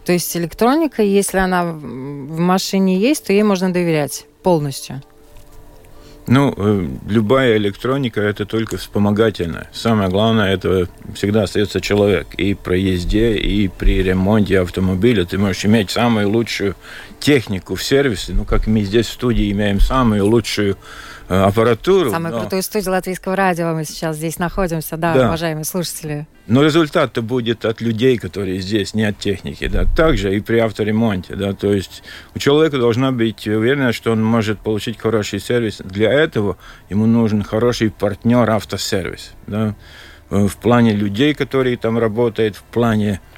То 0.06 0.14
есть 0.14 0.36
электроника, 0.38 1.04
если 1.04 1.38
она 1.38 1.66
в 1.66 2.40
машине 2.40 2.98
есть, 2.98 3.26
то 3.26 3.34
ей 3.34 3.44
можно 3.44 3.74
доверять 3.74 4.26
полностью? 4.42 5.02
Ну, 6.28 6.54
э, 6.58 6.88
любая 7.08 7.56
электроника 7.56 8.20
это 8.20 8.46
только 8.46 8.76
вспомогательная. 8.76 9.70
Самое 9.72 10.10
главное, 10.10 10.54
это 10.54 10.90
всегда 11.16 11.44
остается 11.44 11.80
человек. 11.80 12.28
И 12.36 12.54
при 12.54 12.82
езде, 12.82 13.36
и 13.36 13.70
при 13.70 14.04
ремонте 14.04 14.60
автомобиля 14.60 15.24
ты 15.24 15.38
можешь 15.38 15.64
иметь 15.64 15.90
самую 15.90 16.30
лучшую 16.30 16.76
технику 17.22 17.76
в 17.76 17.84
сервисе. 17.84 18.34
Ну, 18.34 18.44
как 18.44 18.68
мы 18.68 18.82
здесь 18.82 19.08
в 19.08 19.14
студии 19.14 19.50
имеем 19.52 19.80
самую 19.80 20.26
лучшую 20.26 20.78
аппаратуру. 21.28 22.10
Самая 22.10 22.34
но... 22.34 22.40
крутая 22.40 22.62
студия 22.62 22.92
латвийского 22.92 23.36
радио. 23.36 23.74
Мы 23.74 23.86
сейчас 23.86 24.16
здесь 24.16 24.40
находимся, 24.40 24.98
да, 24.98 25.14
да. 25.14 25.28
уважаемые 25.28 25.66
слушатели. 25.66 26.28
Но 26.48 26.64
результат-то 26.64 27.22
будет 27.22 27.66
от 27.66 27.82
людей, 27.82 28.18
которые 28.18 28.60
здесь, 28.60 28.94
не 28.94 29.04
от 29.04 29.18
техники. 29.18 29.68
Да. 29.68 29.86
Также 29.86 30.36
и 30.36 30.40
при 30.40 30.58
авторемонте. 30.60 31.36
Да. 31.36 31.54
То 31.54 31.74
есть 31.74 32.04
у 32.36 32.40
человека 32.40 32.78
должна 32.78 33.12
быть 33.12 33.48
уверенность, 33.48 33.98
что 33.98 34.12
он 34.12 34.24
может 34.24 34.60
получить 34.60 34.98
хороший 34.98 35.40
сервис. 35.40 35.82
Для 35.84 36.12
этого 36.12 36.58
ему 36.90 37.06
нужен 37.06 37.44
хороший 37.44 37.92
партнер 37.92 38.50
автосервис. 38.50 39.34
Да. 39.48 39.76
Э, 40.30 40.48
в 40.48 40.58
плане 40.58 40.94
людей, 40.94 41.34
которые 41.34 41.78
там 41.78 41.98
работают, 41.98 42.56
в 42.56 42.64
плане 42.64 43.20
э, 43.20 43.37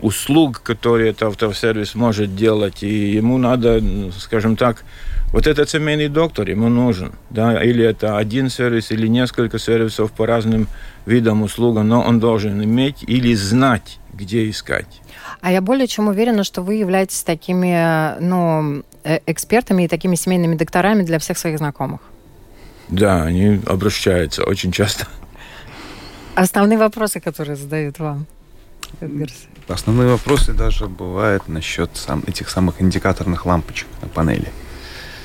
услуг, 0.00 0.62
которые 0.62 1.10
этот 1.10 1.34
автосервис 1.34 1.94
может 1.94 2.34
делать. 2.34 2.82
И 2.82 3.12
ему 3.12 3.38
надо, 3.38 3.80
скажем 4.18 4.56
так, 4.56 4.84
вот 5.32 5.46
этот 5.46 5.70
семейный 5.70 6.08
доктор 6.08 6.48
ему 6.48 6.68
нужен, 6.68 7.12
да, 7.30 7.62
или 7.62 7.82
это 7.84 8.18
один 8.18 8.50
сервис, 8.50 8.90
или 8.90 9.06
несколько 9.06 9.58
сервисов 9.58 10.12
по 10.12 10.26
разным 10.26 10.68
видам 11.06 11.42
услуг, 11.42 11.82
но 11.82 12.02
он 12.02 12.20
должен 12.20 12.62
иметь 12.62 13.02
или 13.06 13.34
знать, 13.34 13.98
где 14.12 14.48
искать. 14.50 15.00
А 15.40 15.50
я 15.50 15.60
более 15.60 15.86
чем 15.86 16.08
уверена, 16.08 16.44
что 16.44 16.62
вы 16.62 16.74
являетесь 16.74 17.22
такими, 17.22 18.20
ну, 18.20 18.82
э, 19.04 19.20
экспертами 19.26 19.84
и 19.84 19.88
такими 19.88 20.16
семейными 20.16 20.54
докторами 20.54 21.02
для 21.02 21.18
всех 21.18 21.38
своих 21.38 21.58
знакомых. 21.58 22.00
Да, 22.88 23.22
они 23.22 23.60
обращаются 23.66 24.44
очень 24.44 24.70
часто. 24.70 25.06
Основные 26.34 26.78
вопросы, 26.78 27.20
которые 27.20 27.56
задают 27.56 27.98
вам. 27.98 28.26
Основные 29.68 30.08
вопросы 30.08 30.52
даже 30.52 30.86
бывают 30.86 31.48
насчет 31.48 31.90
сам, 31.96 32.22
этих 32.26 32.50
самых 32.50 32.82
индикаторных 32.82 33.46
лампочек 33.46 33.86
на 34.02 34.08
панели. 34.08 34.52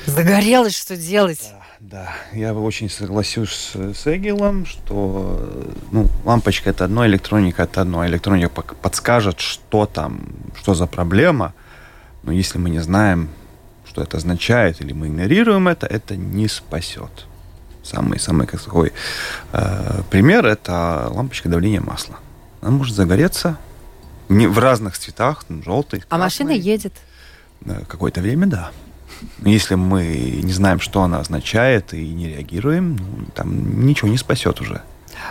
Загорелось, 0.06 0.76
что 0.76 0.96
делать? 0.96 1.52
Да, 1.80 2.14
да. 2.32 2.38
я 2.38 2.54
очень 2.54 2.88
согласюсь 2.88 3.50
с, 3.50 3.94
с 3.94 4.06
Эгилом, 4.06 4.64
что 4.64 5.70
ну, 5.92 6.08
лампочка 6.24 6.70
это 6.70 6.84
одно, 6.84 7.06
электроника 7.06 7.64
это 7.64 7.82
одно. 7.82 8.06
Электроника 8.06 8.48
подскажет, 8.48 9.40
что 9.40 9.86
там, 9.86 10.20
что 10.56 10.74
за 10.74 10.86
проблема. 10.86 11.52
Но 12.22 12.32
если 12.32 12.58
мы 12.58 12.70
не 12.70 12.80
знаем, 12.80 13.28
что 13.86 14.02
это 14.02 14.16
означает, 14.16 14.80
или 14.80 14.92
мы 14.92 15.08
игнорируем 15.08 15.68
это, 15.68 15.86
это 15.86 16.16
не 16.16 16.48
спасет. 16.48 17.26
Самый, 17.82 18.18
самый 18.18 18.46
такой 18.46 18.92
э, 19.52 20.02
пример 20.10 20.46
это 20.46 21.08
лампочка 21.10 21.48
давления 21.48 21.80
масла. 21.80 22.16
Она 22.60 22.70
может 22.70 22.94
загореться 22.94 23.56
не, 24.28 24.46
в 24.46 24.58
разных 24.58 24.98
цветах, 24.98 25.44
желтый. 25.64 26.00
А 26.00 26.16
красный. 26.16 26.24
машина 26.24 26.50
едет? 26.50 26.94
Какое-то 27.88 28.20
время, 28.20 28.46
да. 28.46 28.70
Если 29.44 29.74
мы 29.74 30.40
не 30.42 30.52
знаем, 30.52 30.80
что 30.80 31.02
она 31.02 31.18
означает, 31.18 31.92
и 31.92 32.08
не 32.12 32.28
реагируем, 32.28 32.96
ну, 32.96 33.26
там 33.34 33.86
ничего 33.86 34.08
не 34.08 34.18
спасет 34.18 34.60
уже. 34.60 34.82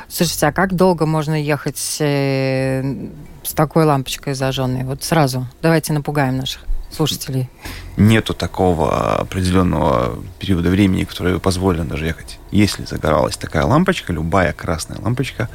Слушайте, 0.09 0.47
а 0.47 0.51
как 0.51 0.75
долго 0.75 1.05
можно 1.05 1.41
ехать 1.41 1.97
э, 1.99 3.09
с 3.43 3.53
такой 3.53 3.85
лампочкой 3.85 4.33
зажженной? 4.33 4.83
Вот 4.83 5.03
сразу. 5.03 5.47
Давайте 5.61 5.93
напугаем 5.93 6.37
наших 6.37 6.63
слушателей. 6.91 7.49
Нету 7.95 8.33
такого 8.33 9.17
определенного 9.17 10.19
периода 10.39 10.69
времени, 10.69 11.03
который 11.03 11.39
позволено 11.39 11.85
даже 11.85 12.05
ехать. 12.05 12.39
Если 12.51 12.85
загоралась 12.85 13.37
такая 13.37 13.63
лампочка, 13.63 14.13
любая 14.13 14.53
красная 14.53 14.99
лампочка, 14.99 15.49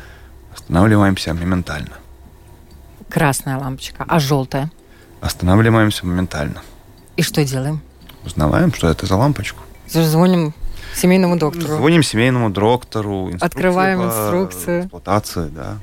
останавливаемся 0.54 1.34
моментально. 1.34 1.92
Красная 3.12 3.58
лампочка. 3.58 4.06
А 4.08 4.18
желтая? 4.18 4.70
Останавливаемся 5.20 6.06
моментально. 6.06 6.62
И 7.18 7.22
что 7.22 7.44
делаем? 7.44 7.82
Узнаваем, 8.24 8.72
что 8.72 8.88
это 8.88 9.04
за 9.04 9.16
лампочку. 9.16 9.62
Звоним 9.86 10.54
семейному 10.96 11.36
доктору. 11.36 11.76
Звоним 11.76 12.02
семейному 12.02 12.48
доктору. 12.48 13.30
Открываем 13.38 14.02
инструкцию. 14.02 14.84
Эксплуатации, 14.84 15.48
да. 15.48 15.78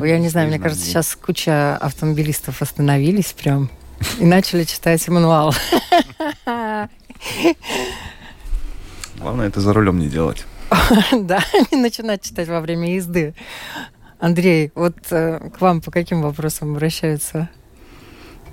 Ой, 0.00 0.08
я 0.08 0.18
не 0.18 0.30
знаю, 0.30 0.48
мне 0.48 0.58
кажется, 0.58 0.82
сейчас 0.82 1.14
куча 1.14 1.76
автомобилистов 1.76 2.62
остановились 2.62 3.34
прям 3.34 3.68
и 4.18 4.24
начали 4.24 4.64
читать 4.64 5.06
мануал. 5.08 5.54
Главное 9.18 9.48
это 9.48 9.60
за 9.60 9.74
рулем 9.74 9.98
не 9.98 10.08
делать. 10.08 10.46
Да, 11.12 11.44
не 11.70 11.76
начинать 11.76 12.22
читать 12.22 12.48
во 12.48 12.60
время 12.60 12.94
езды. 12.94 13.34
Андрей, 14.18 14.72
вот 14.74 14.96
э, 15.10 15.50
к 15.56 15.60
вам 15.60 15.80
по 15.80 15.90
каким 15.90 16.22
вопросам 16.22 16.72
обращаются? 16.72 17.48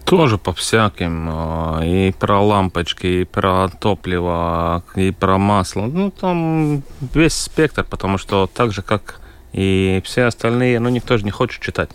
Тоже 0.06 0.38
по 0.38 0.54
всяким. 0.54 1.28
А, 1.30 1.82
и 1.84 2.12
про 2.12 2.42
лампочки, 2.42 3.08
и 3.22 3.24
про 3.24 3.70
топливо, 3.70 4.84
и 4.96 5.12
про 5.12 5.38
масло. 5.38 5.86
Ну, 5.86 6.12
там 6.12 6.84
весь 7.14 7.34
спектр, 7.34 7.86
потому 7.86 8.18
что 8.18 8.48
так 8.54 8.74
же, 8.74 8.82
как 8.82 9.22
и 9.54 10.02
все 10.04 10.26
остальные, 10.26 10.80
ну, 10.80 10.90
никто 10.90 11.18
же 11.18 11.24
не 11.24 11.32
хочет 11.32 11.62
читать. 11.62 11.90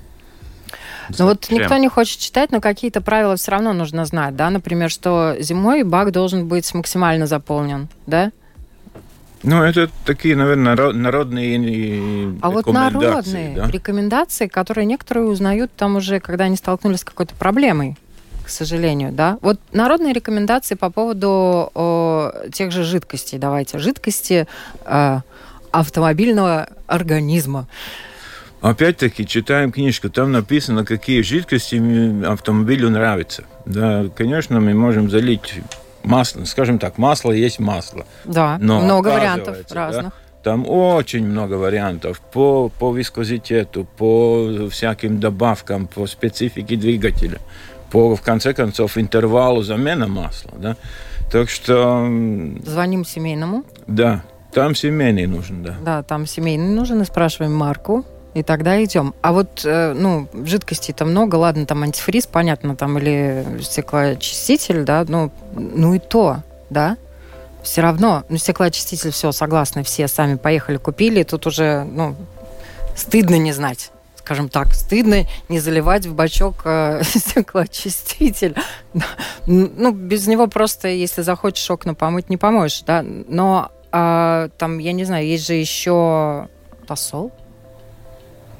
Ну 1.19 1.27
вот 1.27 1.49
никто 1.51 1.77
не 1.77 1.89
хочет 1.89 2.19
читать, 2.19 2.51
но 2.51 2.61
какие-то 2.61 3.01
правила 3.01 3.37
все 3.37 3.53
равно 3.53 3.73
нужно 3.73 4.05
знать, 4.05 4.37
да? 4.37 4.51
Например, 4.51 4.91
что 4.91 5.37
зимой 5.41 5.83
бак 5.83 6.13
должен 6.13 6.47
быть 6.47 6.73
максимально 6.75 7.27
заполнен, 7.27 7.89
да? 8.07 8.31
Ну, 9.43 9.63
это 9.63 9.89
такие, 10.05 10.35
наверное, 10.35 10.75
народные 10.93 12.35
А 12.43 12.51
вот 12.51 12.67
народные 12.67 13.55
да? 13.55 13.71
рекомендации, 13.71 14.49
которые 14.49 14.85
некоторые 14.85 15.27
узнают 15.27 15.71
там 15.77 15.97
уже, 15.97 16.19
когда 16.21 16.45
они 16.45 16.57
столкнулись 16.57 17.01
с 17.01 17.05
какой-то 17.05 17.35
проблемой, 17.35 17.97
к 18.45 18.49
сожалению, 18.49 19.13
да. 19.13 19.39
Вот 19.41 19.61
народные 19.73 20.13
рекомендации 20.13 20.75
по 20.75 20.91
поводу 20.91 21.71
о, 21.75 22.33
тех 22.53 22.73
же 22.73 22.83
жидкостей, 22.83 23.39
давайте, 23.39 23.79
жидкости 23.79 24.49
э, 24.85 25.21
автомобильного 25.71 26.69
организма. 26.87 27.69
Опять-таки 28.61 29.25
читаем 29.25 29.71
книжку, 29.71 30.11
там 30.11 30.33
написано, 30.33 30.85
какие 30.85 31.23
жидкости 31.23 32.25
автомобилю 32.25 32.91
нравятся. 32.91 33.45
Да, 33.67 34.07
конечно, 34.17 34.61
мы 34.61 34.75
можем 34.75 35.11
залить 35.11 35.61
масло, 36.09 36.45
скажем 36.45 36.79
так, 36.79 36.99
масло 36.99 37.33
есть 37.33 37.59
масло. 37.59 38.05
Да, 38.25 38.59
но 38.61 38.81
много 38.81 39.09
вариантов 39.09 39.57
разных. 39.71 40.05
Да, 40.07 40.13
там 40.43 40.65
очень 40.69 41.27
много 41.27 41.55
вариантов 41.55 42.21
по, 42.21 42.69
по 42.69 42.95
вискозитету, 42.95 43.87
по 43.97 44.69
всяким 44.71 45.21
добавкам, 45.21 45.87
по 45.87 46.07
специфике 46.07 46.77
двигателя, 46.77 47.39
по, 47.91 48.15
в 48.17 48.23
конце 48.23 48.55
концов, 48.55 48.97
интервалу 48.99 49.63
замены 49.63 50.07
масла. 50.07 50.53
Да? 50.57 50.77
Так 51.31 51.51
что... 51.51 52.07
Звоним 52.65 53.05
семейному. 53.05 53.65
Да, 53.87 54.23
там 54.53 54.75
семейный 54.75 55.27
нужен, 55.27 55.63
да. 55.63 55.77
Да, 55.83 56.03
там 56.03 56.27
семейный 56.27 56.75
нужен, 56.75 57.03
и 57.03 57.05
спрашиваем 57.05 57.55
марку, 57.55 58.07
и 58.35 58.43
тогда 58.43 58.83
идем. 58.83 59.15
А 59.23 59.33
вот, 59.33 59.63
э, 59.65 59.93
ну, 59.95 60.29
жидкостей-то 60.33 61.05
много, 61.05 61.37
ладно, 61.37 61.67
там 61.67 61.83
антифриз, 61.83 62.27
понятно, 62.27 62.77
там, 62.77 62.99
или 62.99 63.45
стеклоочиститель, 63.63 64.85
да, 64.85 65.05
ну, 65.09 65.31
ну 65.55 65.95
и 65.95 65.99
то, 65.99 66.43
да, 66.71 66.97
все 67.63 67.81
равно, 67.81 68.25
ну, 68.29 68.37
стеклоочиститель, 68.37 69.11
все, 69.11 69.33
согласны, 69.33 69.83
все 69.83 70.09
сами 70.09 70.37
поехали, 70.37 70.77
купили, 70.77 71.23
тут 71.23 71.47
уже, 71.47 71.85
ну, 71.85 72.15
стыдно 72.97 73.37
не 73.37 73.53
знать 73.53 73.91
скажем 74.29 74.51
так, 74.51 74.75
стыдно 74.75 75.25
не 75.49 75.59
заливать 75.59 76.05
в 76.05 76.15
бачок 76.15 76.57
э, 76.67 77.01
стеклоочиститель. 77.03 78.55
ну, 79.47 79.93
без 79.93 80.27
него 80.27 80.49
просто, 80.49 80.89
если 80.89 81.23
захочешь 81.23 81.71
окна 81.71 81.95
помыть, 81.95 82.29
не 82.29 82.37
помоешь, 82.37 82.83
да. 82.83 83.03
Но 83.03 83.73
э, 83.91 84.51
там, 84.59 84.79
я 84.79 84.93
не 84.93 85.05
знаю, 85.05 85.27
есть 85.27 85.47
же 85.47 85.55
еще 85.55 86.47
тосол, 86.87 87.33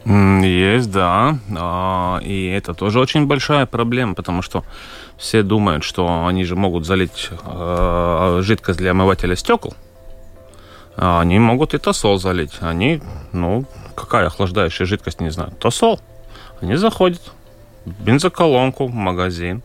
есть, 0.05 0.91
да. 0.91 1.39
А, 1.57 2.19
и 2.23 2.47
это 2.47 2.75
тоже 2.75 3.01
очень 3.01 3.27
большая 3.27 3.67
проблема, 3.67 4.15
потому 4.15 4.43
что 4.43 4.65
все 5.17 5.43
думают, 5.43 5.85
что 5.85 6.27
они 6.27 6.45
же 6.45 6.57
могут 6.57 6.87
залить 6.87 7.31
а, 7.43 8.41
жидкость 8.43 8.79
для 8.79 8.93
омывателя 8.93 9.37
стекол. 9.37 9.75
А 10.97 11.21
они 11.21 11.39
могут 11.39 11.75
и 11.75 11.79
тосол 11.79 12.19
залить. 12.19 12.55
Они, 12.61 13.03
ну, 13.33 13.65
какая 13.95 14.27
охлаждающая 14.27 14.87
жидкость, 14.87 15.21
не 15.21 15.31
знаю. 15.31 15.53
Тосол. 15.61 16.01
Они 16.61 16.77
заходят 16.77 17.21
в 17.85 18.03
бензоколонку, 18.03 18.87
в 18.87 18.95
магазин, 18.95 19.63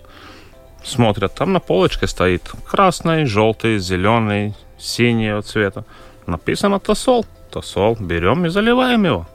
смотрят, 0.83 1.33
там 1.33 1.53
на 1.53 1.59
полочке 1.59 2.07
стоит 2.07 2.43
красный, 2.65 3.25
желтый, 3.25 3.79
зеленый, 3.79 4.55
синего 4.77 5.41
цвета. 5.41 5.85
Написано 6.27 6.79
тосол. 6.79 7.25
Тосол. 7.49 7.95
Берем 7.99 8.45
и 8.45 8.49
заливаем 8.49 9.05
его 9.05 9.27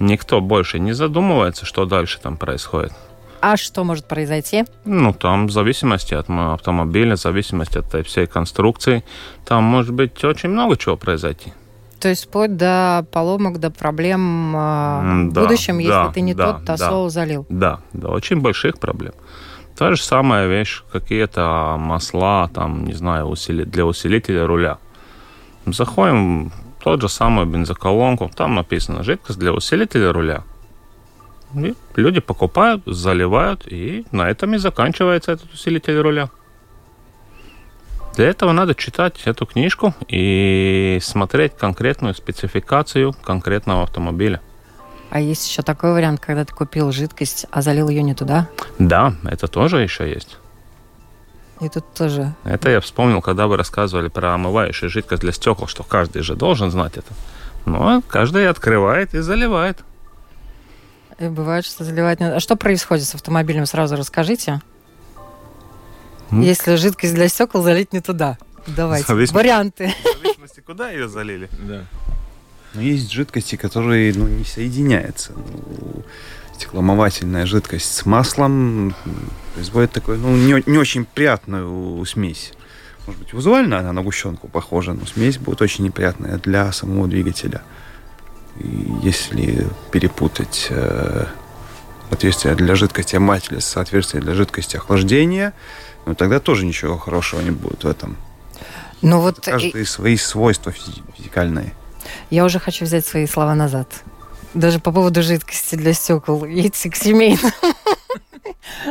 никто 0.00 0.40
больше 0.40 0.78
не 0.78 0.92
задумывается, 0.92 1.66
что 1.66 1.84
дальше 1.84 2.18
там 2.20 2.36
происходит. 2.36 2.92
А 3.40 3.56
что 3.56 3.84
может 3.84 4.06
произойти? 4.06 4.64
Ну, 4.84 5.12
там 5.12 5.46
в 5.46 5.52
зависимости 5.52 6.14
от 6.14 6.28
автомобиля, 6.28 7.16
в 7.16 7.20
зависимости 7.20 7.78
от 7.78 8.06
всей 8.06 8.26
конструкции, 8.26 9.04
там 9.44 9.62
может 9.62 9.92
быть 9.92 10.24
очень 10.24 10.48
много 10.48 10.76
чего 10.76 10.96
произойти. 10.96 11.52
То 12.00 12.08
есть 12.08 12.26
вплоть 12.26 12.56
до 12.56 13.04
поломок, 13.12 13.58
до 13.58 13.70
проблем 13.70 14.54
э, 14.54 15.30
да, 15.30 15.40
в 15.40 15.44
будущем, 15.44 15.78
если 15.78 15.90
да, 15.90 16.10
ты 16.10 16.20
не 16.20 16.34
да, 16.34 16.52
тот 16.52 16.64
тосол 16.64 17.04
да, 17.04 17.10
залил. 17.10 17.46
Да, 17.48 17.80
да, 17.92 18.08
очень 18.08 18.40
больших 18.40 18.78
проблем. 18.78 19.12
Та 19.76 19.94
же 19.94 20.02
самая 20.02 20.46
вещь, 20.46 20.82
какие-то 20.92 21.76
масла, 21.78 22.50
там, 22.52 22.84
не 22.84 22.94
знаю, 22.94 23.26
усили... 23.26 23.64
для 23.64 23.84
усилителя 23.84 24.46
руля. 24.46 24.78
Заходим 25.66 26.52
тот 26.82 27.00
же 27.00 27.08
самую 27.08 27.46
бензоколонку, 27.46 28.30
там 28.34 28.54
написано 28.54 29.02
жидкость 29.02 29.38
для 29.38 29.52
усилителя 29.52 30.12
руля. 30.12 30.42
И 31.54 31.74
люди 31.96 32.20
покупают, 32.20 32.82
заливают, 32.86 33.66
и 33.66 34.04
на 34.12 34.28
этом 34.28 34.54
и 34.54 34.58
заканчивается 34.58 35.32
этот 35.32 35.52
усилитель 35.52 35.98
руля. 35.98 36.30
Для 38.16 38.26
этого 38.26 38.52
надо 38.52 38.74
читать 38.74 39.22
эту 39.24 39.46
книжку 39.46 39.94
и 40.08 40.98
смотреть 41.00 41.56
конкретную 41.56 42.14
спецификацию 42.14 43.14
конкретного 43.22 43.84
автомобиля. 43.84 44.40
А 45.10 45.20
есть 45.20 45.48
еще 45.48 45.62
такой 45.62 45.92
вариант, 45.92 46.20
когда 46.20 46.44
ты 46.44 46.52
купил 46.52 46.92
жидкость, 46.92 47.46
а 47.50 47.62
залил 47.62 47.88
ее 47.88 48.02
не 48.02 48.14
туда? 48.14 48.48
Да, 48.78 49.14
это 49.24 49.46
тоже 49.46 49.80
еще 49.80 50.10
есть. 50.10 50.36
И 51.60 51.68
тут 51.68 51.92
тоже. 51.92 52.34
Это 52.44 52.70
я 52.70 52.80
вспомнил, 52.80 53.20
когда 53.20 53.46
вы 53.46 53.56
рассказывали 53.56 54.08
про 54.08 54.34
омывающую 54.34 54.88
жидкость 54.88 55.22
для 55.22 55.32
стекол, 55.32 55.66
что 55.66 55.82
каждый 55.82 56.22
же 56.22 56.36
должен 56.36 56.70
знать 56.70 56.96
это. 56.96 57.12
Но 57.66 58.02
каждый 58.08 58.48
открывает 58.48 59.14
и 59.14 59.18
заливает. 59.18 59.78
И 61.18 61.26
бывает, 61.26 61.64
что 61.64 61.82
заливать 61.82 62.20
не 62.20 62.26
А 62.26 62.38
что 62.38 62.54
происходит 62.54 63.06
с 63.06 63.14
автомобилем, 63.14 63.66
сразу 63.66 63.96
расскажите. 63.96 64.62
Mm. 66.30 66.44
Если 66.44 66.76
жидкость 66.76 67.14
для 67.14 67.28
стекол 67.28 67.62
залить 67.62 67.92
не 67.92 68.00
туда. 68.00 68.38
Давайте. 68.66 69.06
Зависимости, 69.06 69.34
Варианты. 69.34 69.94
В 70.04 70.22
зависимости, 70.22 70.60
куда 70.60 70.90
ее 70.90 71.08
залили. 71.08 71.48
Да. 71.58 71.84
Но 72.74 72.82
есть 72.82 73.10
жидкости, 73.10 73.56
которые 73.56 74.12
ну, 74.14 74.28
не 74.28 74.44
соединяются. 74.44 75.32
Ну, 75.34 76.04
стеклоомывательная 76.58 77.46
жидкость 77.46 77.94
с 77.94 78.04
маслом 78.04 78.94
производит 79.54 79.92
такую, 79.92 80.18
ну, 80.18 80.34
не, 80.36 80.62
не 80.66 80.76
очень 80.76 81.04
приятную 81.04 82.04
смесь. 82.04 82.52
Может 83.06 83.22
быть, 83.22 83.32
визуально 83.32 83.78
она 83.78 83.92
на 83.92 84.02
гущенку 84.02 84.48
похожа, 84.48 84.92
но 84.92 85.06
смесь 85.06 85.38
будет 85.38 85.62
очень 85.62 85.84
неприятная 85.84 86.38
для 86.38 86.72
самого 86.72 87.06
двигателя. 87.06 87.62
И 88.56 88.86
если 89.02 89.66
перепутать 89.92 90.66
э, 90.70 91.26
отверстие 92.10 92.54
для 92.56 92.74
жидкости 92.74 93.14
омывателя 93.14 93.60
с 93.60 93.76
отверстием 93.76 94.24
для 94.24 94.34
жидкости 94.34 94.76
охлаждения, 94.76 95.54
ну, 96.06 96.14
тогда 96.14 96.40
тоже 96.40 96.66
ничего 96.66 96.98
хорошего 96.98 97.40
не 97.40 97.50
будет 97.50 97.84
в 97.84 97.86
этом. 97.86 98.16
Но 99.00 99.20
вот 99.20 99.40
каждый 99.44 99.82
и... 99.82 99.84
свои 99.84 100.16
свойства 100.16 100.72
физикальные. 100.72 101.72
Я 102.30 102.44
уже 102.44 102.58
хочу 102.58 102.84
взять 102.84 103.06
свои 103.06 103.26
слова 103.26 103.54
назад 103.54 104.02
даже 104.54 104.78
по 104.80 104.92
поводу 104.92 105.22
жидкости 105.22 105.76
для 105.76 105.92
стекол. 105.92 106.44
Едьте 106.44 106.90
к 106.90 106.96
семейному. 106.96 107.52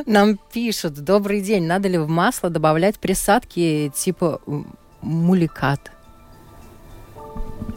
Нам 0.05 0.37
пишут, 0.51 0.95
добрый 1.03 1.41
день, 1.41 1.65
надо 1.65 1.87
ли 1.87 1.97
в 1.97 2.07
масло 2.07 2.49
добавлять 2.49 2.99
присадки 2.99 3.91
типа 3.95 4.41
муликат? 5.01 5.91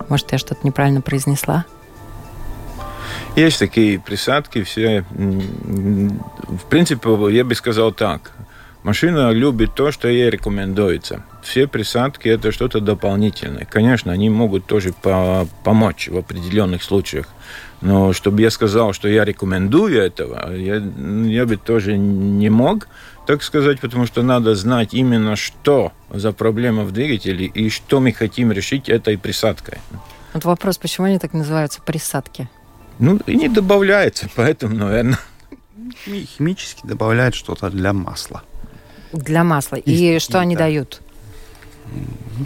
Может, 0.09 0.33
я 0.33 0.38
что-то 0.38 0.66
неправильно 0.66 1.01
произнесла? 1.01 1.66
Есть 3.37 3.59
такие 3.59 3.99
присадки, 4.01 4.62
все... 4.62 5.05
В 5.11 6.64
принципе, 6.69 7.09
я 7.31 7.45
бы 7.45 7.55
сказал 7.55 7.93
так. 7.93 8.33
Машина 8.83 9.31
любит 9.31 9.75
то, 9.75 9.93
что 9.93 10.09
ей 10.09 10.31
рекомендуется. 10.31 11.23
Все 11.50 11.66
присадки– 11.66 12.28
это 12.36 12.52
что-то 12.52 12.78
дополнительное. 12.78 13.64
Конечно, 13.64 14.12
они 14.12 14.30
могут 14.30 14.66
тоже 14.66 14.92
по 14.92 15.48
помочь 15.64 16.06
в 16.06 16.16
определенных 16.16 16.80
случаях. 16.80 17.26
Но 17.80 18.12
чтобы 18.12 18.40
я 18.42 18.50
сказал, 18.50 18.92
что 18.92 19.08
я 19.08 19.24
рекомендую 19.24 20.00
этого, 20.00 20.54
я, 20.54 20.76
я 20.76 21.46
бы 21.46 21.56
тоже 21.56 21.98
не 21.98 22.50
мог, 22.50 22.86
так 23.26 23.42
сказать, 23.42 23.80
потому 23.80 24.06
что 24.06 24.22
надо 24.22 24.54
знать 24.54 24.94
именно, 24.94 25.34
что 25.34 25.90
за 26.08 26.30
проблема 26.30 26.84
в 26.84 26.92
двигателе 26.92 27.46
и 27.46 27.68
что 27.68 27.98
мы 27.98 28.12
хотим 28.12 28.52
решить 28.52 28.88
этой 28.88 29.18
присадкой. 29.18 29.78
Вот 30.32 30.44
вопрос, 30.44 30.78
почему 30.78 31.08
они 31.08 31.18
так 31.18 31.32
называются 31.32 31.82
присадки? 31.82 32.48
Ну, 33.00 33.18
и 33.26 33.34
не 33.34 33.48
добавляется, 33.48 34.28
поэтому, 34.36 34.76
наверное. 34.76 35.18
Химически 36.04 36.86
добавляют 36.86 37.34
что-то 37.34 37.70
для 37.70 37.92
масла. 37.92 38.44
Для 39.12 39.42
масла. 39.42 39.74
И, 39.74 40.14
и 40.14 40.18
что 40.20 40.38
они 40.38 40.54
да. 40.54 40.66
дают? 40.66 41.00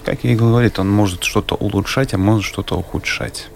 Как 0.04 0.24
я 0.24 0.33
и 0.33 0.37
говорил, 0.37 0.72
он 0.78 0.90
может 0.90 1.22
что-то 1.22 1.54
улучшать, 1.54 2.14
а 2.14 2.18
может 2.18 2.44
что-то 2.44 2.76
ухудшать. 2.76 3.48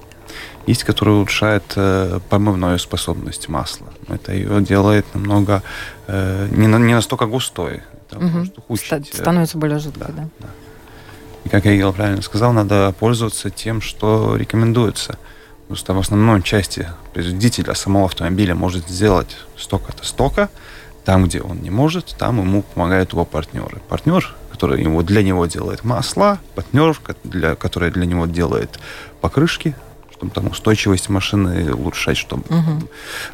Есть, 0.67 0.85
который 0.85 1.15
улучшает 1.15 1.65
э, 1.77 2.21
помывную 2.29 2.79
способность 2.79 3.49
масла. 3.49 3.87
Это 4.09 4.33
ее 4.33 4.61
делает 4.61 5.07
намного 5.15 5.63
э, 6.07 6.49
не, 6.51 6.67
на, 6.67 6.77
не 6.77 6.95
настолько 6.95 7.27
густой. 7.27 7.83
Это 8.07 8.19
угу. 8.19 8.27
может 8.27 8.59
ухудшить. 8.59 9.11
Э, 9.15 9.17
становится 9.17 9.57
более 9.57 9.79
жидкой, 9.79 10.09
да. 10.09 10.23
да. 10.23 10.29
да. 10.41 10.49
И 11.45 11.49
как 11.49 11.65
я 11.65 11.91
правильно 11.93 12.21
сказал, 12.21 12.53
надо 12.53 12.95
пользоваться 12.99 13.49
тем, 13.49 13.81
что 13.81 14.37
рекомендуется. 14.37 15.19
Потому 15.63 15.77
что 15.77 15.95
в 15.95 15.99
основной 15.99 16.43
части 16.43 16.89
производителя 17.15 17.75
самого 17.75 18.07
автомобиля 18.07 18.55
может 18.55 18.89
сделать 18.89 19.37
столько-то 19.57 20.05
столько. 20.05 20.51
Там, 21.05 21.25
где 21.25 21.41
он 21.41 21.63
не 21.63 21.71
может, 21.71 22.15
там 22.19 22.39
ему 22.41 22.63
помогают 22.63 23.13
его 23.13 23.25
партнеры. 23.25 23.81
Партнер, 23.89 24.35
который 24.59 24.83
ему, 24.83 25.03
для 25.03 25.23
него 25.23 25.47
делает 25.47 25.85
масла, 25.85 26.39
партнер, 26.57 27.01
для, 27.23 27.55
который 27.55 27.93
для 27.93 28.07
него 28.07 28.27
делает 28.27 28.81
покрышки, 29.21 29.77
чтобы 30.13 30.33
там 30.33 30.49
устойчивость 30.49 31.09
машины 31.09 31.73
улучшать, 31.73 32.17
чтобы 32.17 32.43
угу. 32.49 32.89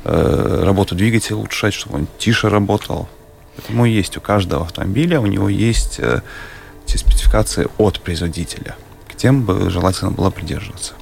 э, 0.04 0.62
работу 0.64 0.94
двигателя 0.94 1.36
улучшать, 1.36 1.72
чтобы 1.72 1.96
он 1.96 2.06
тише 2.18 2.50
работал. 2.50 3.08
Поэтому 3.56 3.86
есть 3.86 4.18
у 4.18 4.20
каждого 4.20 4.64
автомобиля, 4.66 5.18
у 5.18 5.26
него 5.26 5.48
есть 5.48 5.98
э, 5.98 6.20
те 6.84 6.98
спецификации 6.98 7.68
от 7.78 8.00
производителя. 8.00 8.76
К 9.08 9.16
тем 9.16 9.44
бы 9.44 9.70
желательно 9.70 10.10
было 10.10 10.28
придерживаться. 10.28 10.92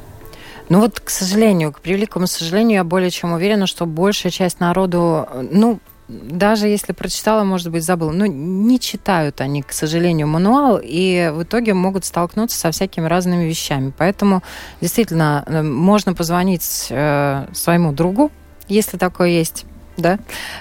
Ну 0.68 0.78
вот, 0.78 1.00
к 1.00 1.10
сожалению, 1.10 1.72
к 1.72 1.80
превеликому 1.80 2.28
сожалению, 2.28 2.76
я 2.76 2.84
более 2.84 3.10
чем 3.10 3.32
уверена, 3.32 3.66
что 3.66 3.86
большая 3.86 4.30
часть 4.30 4.60
народу, 4.60 5.26
ну, 5.50 5.80
даже 6.12 6.68
если 6.68 6.92
прочитала, 6.92 7.44
может 7.44 7.70
быть, 7.70 7.84
забыла, 7.84 8.12
но 8.12 8.26
не 8.26 8.78
читают 8.78 9.40
они, 9.40 9.62
к 9.62 9.72
сожалению, 9.72 10.28
мануал, 10.28 10.80
и 10.82 11.30
в 11.32 11.42
итоге 11.42 11.74
могут 11.74 12.04
столкнуться 12.04 12.58
со 12.58 12.70
всякими 12.70 13.06
разными 13.06 13.44
вещами. 13.44 13.92
Поэтому 13.96 14.42
действительно 14.80 15.44
э, 15.46 15.62
можно 15.62 16.14
позвонить 16.14 16.88
э, 16.90 17.46
своему 17.52 17.92
другу, 17.92 18.30
если 18.68 18.96
такое 18.96 19.28
есть, 19.28 19.64
да, 19.96 20.18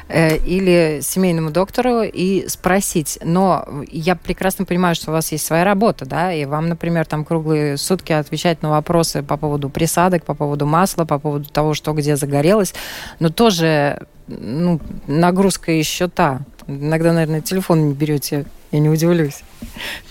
э, 0.07 0.37
или 0.37 0.99
семейному 1.01 1.51
доктору 1.51 2.01
и 2.01 2.47
спросить. 2.47 3.19
Но 3.23 3.65
я 3.91 4.15
прекрасно 4.15 4.65
понимаю, 4.65 4.95
что 4.95 5.11
у 5.11 5.13
вас 5.13 5.31
есть 5.31 5.45
своя 5.45 5.63
работа, 5.63 6.05
да, 6.05 6.33
и 6.33 6.45
вам, 6.45 6.69
например, 6.69 7.05
там 7.05 7.25
круглые 7.25 7.77
сутки 7.77 8.11
отвечать 8.11 8.61
на 8.61 8.69
вопросы 8.69 9.23
по 9.23 9.37
поводу 9.37 9.69
присадок, 9.69 10.25
по 10.25 10.33
поводу 10.33 10.65
масла, 10.65 11.05
по 11.05 11.19
поводу 11.19 11.49
того, 11.49 11.73
что 11.73 11.93
где 11.93 12.15
загорелось, 12.15 12.73
но 13.19 13.29
тоже 13.29 14.07
ну, 14.27 14.79
нагрузка 15.07 15.71
еще 15.71 16.07
та. 16.07 16.41
Иногда, 16.67 17.13
наверное, 17.13 17.41
телефон 17.41 17.89
не 17.89 17.93
берете, 17.93 18.45
я 18.71 18.79
не 18.79 18.89
удивлюсь. 18.89 19.43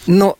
Но 0.06 0.36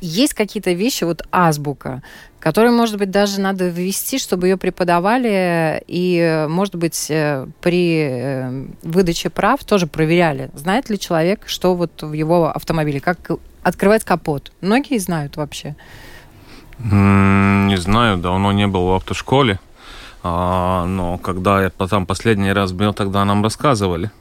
есть 0.00 0.34
какие-то 0.34 0.72
вещи, 0.72 1.04
вот 1.04 1.22
азбука, 1.32 2.02
которые, 2.46 2.70
может 2.70 2.96
быть, 2.96 3.10
даже 3.10 3.40
надо 3.40 3.66
ввести, 3.66 4.20
чтобы 4.20 4.46
ее 4.46 4.56
преподавали, 4.56 5.82
и, 5.88 6.46
может 6.48 6.76
быть, 6.76 7.10
э, 7.10 7.44
при 7.60 8.06
э, 8.08 8.66
выдаче 8.84 9.30
прав 9.30 9.64
тоже 9.64 9.88
проверяли, 9.88 10.50
знает 10.54 10.88
ли 10.88 10.96
человек, 10.96 11.48
что 11.48 11.74
вот 11.74 12.02
в 12.02 12.12
его 12.12 12.48
автомобиле, 12.48 13.00
как 13.00 13.32
открывать 13.64 14.04
капот. 14.04 14.52
Многие 14.60 14.98
знают 14.98 15.36
вообще. 15.36 15.74
Не 16.78 17.76
знаю, 17.78 18.18
давно 18.18 18.52
не 18.52 18.68
был 18.68 18.90
в 18.90 18.94
автошколе. 18.94 19.58
А, 20.22 20.86
но 20.86 21.18
когда 21.18 21.64
я 21.64 21.70
потом 21.70 22.06
последний 22.06 22.52
раз 22.52 22.70
был, 22.70 22.94
тогда 22.94 23.24
нам 23.24 23.42
рассказывали. 23.42 24.12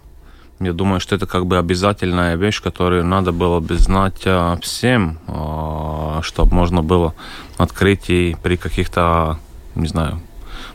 Я 0.59 0.71
думаю, 0.73 0.99
что 0.99 1.15
это 1.15 1.25
как 1.25 1.45
бы 1.45 1.57
обязательная 1.57 2.35
вещь, 2.35 2.61
которую 2.61 3.05
надо 3.05 3.31
было 3.31 3.59
бы 3.59 3.77
знать 3.77 4.21
а, 4.25 4.57
всем, 4.61 5.19
а, 5.27 6.19
чтобы 6.21 6.55
можно 6.55 6.81
было 6.81 7.13
открыть 7.57 8.09
и 8.09 8.37
при 8.41 8.55
каких-то, 8.55 9.37
не 9.75 9.87
знаю, 9.87 10.21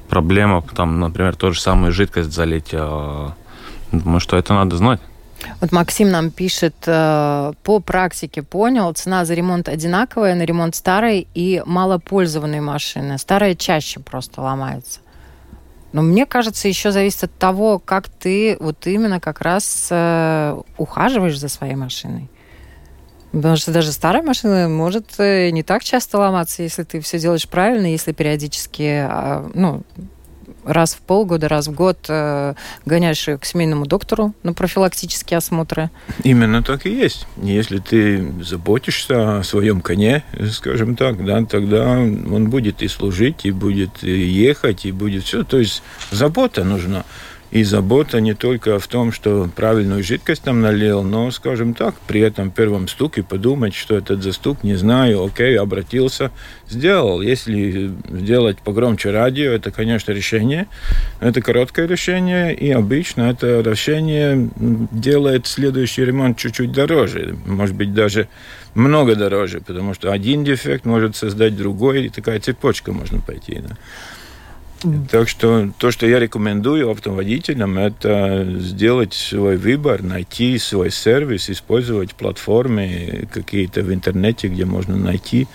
проблемах, 0.09 0.64
там, 0.75 1.01
например, 1.01 1.35
ту 1.35 1.53
же 1.53 1.61
самую 1.61 1.93
жидкость 1.93 2.33
залить. 2.33 2.73
Думаю, 2.73 4.21
что 4.21 4.37
это 4.37 4.55
надо 4.55 4.77
знать. 4.77 5.01
Вот 5.61 5.73
Максим 5.73 6.11
нам 6.11 6.31
пишет, 6.31 6.75
э, 6.87 7.53
по 7.62 7.81
практике 7.81 8.43
понял, 8.43 8.93
цена 8.93 9.25
за 9.25 9.35
ремонт 9.35 9.69
одинаковая 9.69 10.35
на 10.35 10.43
ремонт 10.43 10.75
старой 10.75 11.27
и 11.35 11.62
малопользованной 11.64 12.61
машины. 12.61 13.19
Старая 13.19 13.55
чаще 13.55 14.01
просто 14.01 14.43
ломается. 14.43 15.01
Но 15.92 16.03
мне 16.03 16.24
кажется, 16.24 16.68
еще 16.68 16.92
зависит 16.92 17.24
от 17.24 17.35
того, 17.35 17.79
как 17.79 18.09
ты 18.09 18.57
вот 18.61 18.87
именно 18.87 19.20
как 19.20 19.40
раз 19.40 19.88
э, 19.90 20.61
ухаживаешь 20.79 21.38
за 21.38 21.48
своей 21.48 21.74
машиной. 21.74 22.31
Потому 23.33 23.57
что 23.57 23.72
даже 23.72 23.92
старая 23.92 24.22
машина 24.22 24.68
может 24.68 25.18
э, 25.18 25.50
не 25.50 25.62
так 25.62 25.85
часто 25.85 26.18
ломаться, 26.18 26.62
если 26.62 26.83
ты 26.83 27.00
все 27.00 27.18
делаешь 27.18 27.48
правильно, 27.48 27.87
если 27.87 28.12
периодически, 28.12 29.09
э, 29.09 29.50
ну, 29.55 29.83
раз 30.64 30.94
в 30.94 30.99
полгода, 30.99 31.49
раз 31.49 31.68
в 31.68 31.73
год 31.73 31.99
э, 32.09 32.55
гоняешь 32.85 33.29
ее 33.29 33.38
к 33.38 33.44
семейному 33.44 33.87
доктору 33.87 34.35
на 34.42 34.53
профилактические 34.53 35.38
осмотры. 35.38 35.90
Именно 36.25 36.62
так 36.62 36.87
и 36.87 36.90
есть. 36.90 37.27
Если 37.42 37.79
ты 37.79 38.33
заботишься 38.42 39.38
о 39.38 39.42
своем 39.42 39.81
коне, 39.81 40.25
скажем 40.51 40.96
так, 40.96 41.25
да, 41.25 41.44
тогда 41.44 41.92
он 41.92 42.51
будет 42.51 42.83
и 42.83 42.88
служить, 42.88 43.44
и 43.44 43.51
будет 43.51 44.03
и 44.03 44.11
ехать, 44.11 44.85
и 44.85 44.92
будет 44.92 45.25
все. 45.25 45.44
То 45.44 45.59
есть 45.59 45.83
забота 46.11 46.64
нужна. 46.64 47.05
И 47.51 47.65
забота 47.65 48.21
не 48.21 48.35
только 48.35 48.79
в 48.79 48.87
том, 48.87 49.11
что 49.11 49.49
правильную 49.57 50.05
жидкость 50.05 50.43
там 50.43 50.61
налил, 50.61 51.03
но, 51.03 51.31
скажем 51.33 51.75
так, 51.75 51.97
при 52.07 52.21
этом 52.21 52.51
первом 52.51 52.87
стуке 52.87 53.25
подумать, 53.25 53.75
что 53.75 53.97
этот 53.97 54.23
застук, 54.23 54.63
не 54.63 54.77
знаю, 54.77 55.25
окей, 55.25 55.59
обратился, 55.59 56.31
сделал. 56.69 57.21
Если 57.21 57.93
сделать 58.09 58.59
погромче 58.59 59.11
радио, 59.11 59.51
это, 59.51 59.73
конечно, 59.73 60.13
решение. 60.13 60.69
Это 61.19 61.41
короткое 61.43 61.89
решение, 61.89 62.55
и 62.55 62.71
обычно 62.71 63.23
это 63.23 63.61
решение 63.61 64.49
делает 64.57 65.49
следующий 65.49 66.05
ремонт 66.05 66.39
чуть-чуть 66.39 66.71
дороже. 66.71 67.37
Может 67.47 67.75
быть, 67.75 67.93
даже 67.93 68.29
много 68.75 69.17
дороже, 69.17 69.61
потому 69.61 69.95
что 69.95 70.13
один 70.13 70.45
дефект 70.45 70.85
может 70.85 71.17
создать 71.17 71.57
другой, 71.57 72.05
и 72.05 72.09
такая 72.09 72.39
цепочка 72.39 72.93
можно 72.93 73.21
пойти. 73.21 73.61
Да. 73.67 73.77
Так 75.11 75.29
что 75.29 75.71
то, 75.79 75.90
что 75.90 76.07
я 76.07 76.19
рекомендую 76.19 76.90
автоводителям, 76.90 77.77
это 77.77 78.47
сделать 78.59 79.12
свой 79.12 79.57
выбор, 79.57 80.03
найти 80.03 80.57
свой 80.59 80.90
сервис, 80.90 81.51
использовать 81.51 82.14
платформы 82.14 83.29
какие-то 83.33 83.83
в 83.83 83.93
интернете, 83.93 84.49
где 84.49 84.64
можно 84.64 84.97
найти 84.97 85.49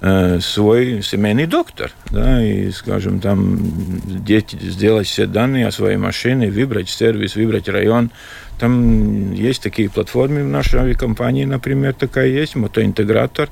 э, 0.00 0.38
свой 0.40 1.02
семейный 1.02 1.46
доктор, 1.46 1.90
да, 2.10 2.44
и, 2.44 2.70
скажем, 2.70 3.18
там 3.18 3.58
сделать 4.28 5.08
все 5.08 5.26
данные 5.26 5.66
о 5.66 5.72
своей 5.72 5.96
машине, 5.96 6.48
выбрать 6.48 6.88
сервис, 6.88 7.34
выбрать 7.34 7.68
район. 7.68 8.10
Там 8.60 9.32
есть 9.32 9.62
такие 9.62 9.90
платформы 9.90 10.44
в 10.44 10.48
нашей 10.48 10.80
авиакомпании, 10.80 11.44
например, 11.44 11.94
такая 11.94 12.28
есть, 12.28 12.54
мотоинтегратор, 12.54 13.48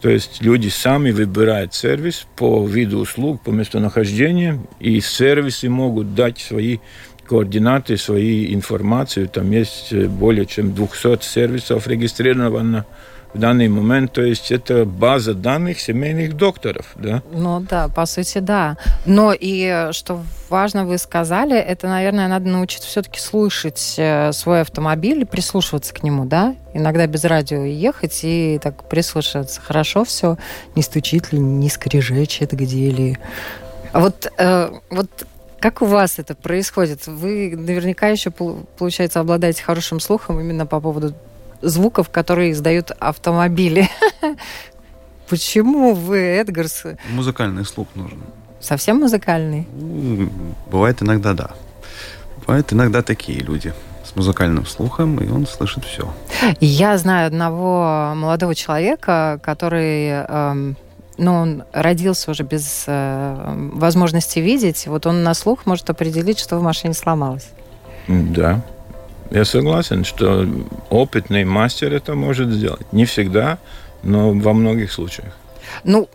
то 0.00 0.10
есть 0.10 0.42
люди 0.42 0.68
сами 0.68 1.10
выбирают 1.10 1.74
сервис 1.74 2.26
по 2.36 2.66
виду 2.66 2.98
услуг, 2.98 3.40
по 3.40 3.50
местонахождению, 3.50 4.66
и 4.78 5.00
сервисы 5.00 5.68
могут 5.68 6.14
дать 6.14 6.38
свои 6.38 6.78
координаты, 7.26 7.96
свои 7.96 8.54
информацию. 8.54 9.28
Там 9.28 9.50
есть 9.50 9.92
более 9.92 10.46
чем 10.46 10.74
200 10.74 11.22
сервисов 11.22 11.86
регистрировано 11.86 12.84
в 13.36 13.38
данный 13.38 13.68
момент, 13.68 14.12
то 14.12 14.22
есть 14.22 14.50
это 14.50 14.84
база 14.84 15.34
данных 15.34 15.78
семейных 15.78 16.36
докторов, 16.36 16.86
да? 16.96 17.22
Ну 17.32 17.60
да, 17.60 17.88
по 17.88 18.06
сути, 18.06 18.38
да. 18.38 18.78
Но 19.04 19.34
и 19.38 19.88
что 19.92 20.22
важно, 20.48 20.86
вы 20.86 20.96
сказали, 20.98 21.56
это, 21.56 21.86
наверное, 21.86 22.28
надо 22.28 22.48
научиться 22.48 22.88
все-таки 22.88 23.20
слушать 23.20 23.94
э, 23.98 24.32
свой 24.32 24.62
автомобиль 24.62 25.20
и 25.20 25.24
прислушиваться 25.24 25.92
к 25.92 26.02
нему, 26.02 26.24
да? 26.24 26.56
Иногда 26.72 27.06
без 27.06 27.24
радио 27.24 27.62
ехать 27.64 28.20
и 28.22 28.58
так 28.62 28.88
прислушиваться. 28.88 29.60
Хорошо 29.60 30.04
все, 30.04 30.38
не 30.74 30.82
стучит 30.82 31.32
ли, 31.32 31.38
не 31.38 31.68
скрежечет 31.68 32.52
где 32.52 32.90
ли. 32.90 33.18
А 33.92 34.00
вот, 34.00 34.32
э, 34.38 34.72
вот 34.90 35.26
как 35.60 35.82
у 35.82 35.86
вас 35.86 36.18
это 36.18 36.34
происходит? 36.34 37.06
Вы 37.06 37.54
наверняка 37.56 38.08
еще, 38.08 38.30
получается, 38.30 39.20
обладаете 39.20 39.62
хорошим 39.62 40.00
слухом 40.00 40.40
именно 40.40 40.64
по 40.64 40.80
поводу 40.80 41.14
звуков, 41.62 42.10
которые 42.10 42.52
издают 42.52 42.90
автомобили. 42.98 43.88
Почему 45.28 45.94
вы, 45.94 46.18
Эдгарс? 46.18 46.84
Музыкальный 47.10 47.64
слух 47.64 47.88
нужен. 47.94 48.20
Совсем 48.60 48.98
музыкальный? 48.98 49.66
Бывает 50.70 51.02
иногда, 51.02 51.34
да. 51.34 51.50
Бывает 52.46 52.72
иногда 52.72 53.02
такие 53.02 53.40
люди 53.40 53.74
с 54.04 54.14
музыкальным 54.14 54.66
слухом, 54.66 55.18
и 55.18 55.28
он 55.28 55.46
слышит 55.46 55.84
все. 55.84 56.12
Я 56.60 56.96
знаю 56.98 57.26
одного 57.26 58.12
молодого 58.14 58.54
человека, 58.54 59.40
который 59.42 60.08
эм, 60.08 60.76
ну, 61.18 61.34
он 61.34 61.64
родился 61.72 62.30
уже 62.30 62.42
без 62.42 62.84
э, 62.86 63.70
возможности 63.72 64.38
видеть. 64.38 64.86
Вот 64.86 65.06
он 65.06 65.22
на 65.22 65.34
слух 65.34 65.66
может 65.66 65.88
определить, 65.90 66.38
что 66.38 66.58
в 66.58 66.62
машине 66.62 66.94
сломалось. 66.94 67.48
Да, 68.06 68.62
я 69.30 69.44
согласен, 69.44 70.04
что 70.04 70.46
опытный 70.90 71.44
мастер 71.44 71.92
это 71.92 72.14
может 72.14 72.50
сделать. 72.50 72.92
Не 72.92 73.04
всегда, 73.04 73.58
но 74.02 74.32
во 74.32 74.52
многих 74.52 74.92
случаях. 74.92 75.36
Ну, 75.84 76.08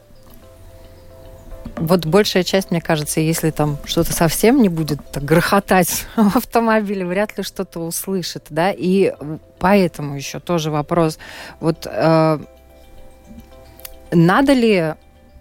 вот 1.75 2.05
большая 2.05 2.43
часть, 2.43 2.71
мне 2.71 2.81
кажется, 2.81 3.19
если 3.19 3.49
там 3.49 3.77
что-то 3.85 4.13
совсем 4.13 4.61
не 4.61 4.69
будет 4.69 4.99
грохотать 5.15 6.05
в 6.15 6.37
автомобиле, 6.37 7.05
вряд 7.05 7.37
ли 7.37 7.43
что-то 7.43 7.79
услышит, 7.79 8.45
да, 8.49 8.71
и 8.71 9.13
поэтому 9.59 10.15
еще 10.15 10.39
тоже 10.39 10.71
вопрос, 10.71 11.17
вот 11.59 11.87
э, 11.89 12.39
надо 14.11 14.53
ли 14.53 14.93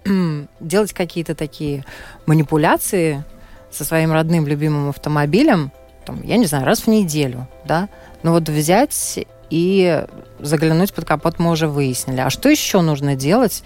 делать 0.60 0.92
какие-то 0.92 1.34
такие 1.34 1.84
манипуляции 2.26 3.24
со 3.70 3.84
своим 3.84 4.12
родным 4.12 4.46
любимым 4.46 4.88
автомобилем, 4.88 5.72
там, 6.10 6.20
я 6.24 6.36
не 6.36 6.46
знаю, 6.46 6.64
раз 6.64 6.80
в 6.80 6.86
неделю, 6.88 7.46
да, 7.64 7.88
но 8.22 8.32
вот 8.32 8.48
взять 8.48 9.26
и 9.48 10.04
заглянуть 10.40 10.92
под 10.92 11.04
капот 11.04 11.38
мы 11.38 11.50
уже 11.50 11.68
выяснили. 11.68 12.20
А 12.20 12.30
что 12.30 12.48
еще 12.48 12.80
нужно 12.80 13.14
делать? 13.14 13.62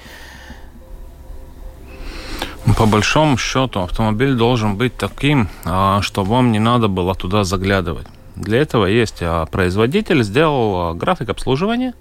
По 2.79 2.87
большому 2.87 3.37
счету 3.37 3.81
автомобиль 3.81 4.35
должен 4.35 4.77
быть 4.77 4.97
таким, 4.97 5.49
а, 5.65 6.01
что 6.03 6.25
вам 6.25 6.53
не 6.53 6.59
надо 6.59 6.89
было 6.89 7.15
туда 7.15 7.45
заглядывать. 7.45 8.07
Для 8.37 8.59
этого 8.59 8.87
есть 8.87 9.19
а, 9.21 9.47
производитель, 9.47 10.23
сделал 10.23 10.91
а, 10.91 10.95
график 10.95 11.29
обслуживания. 11.29 11.95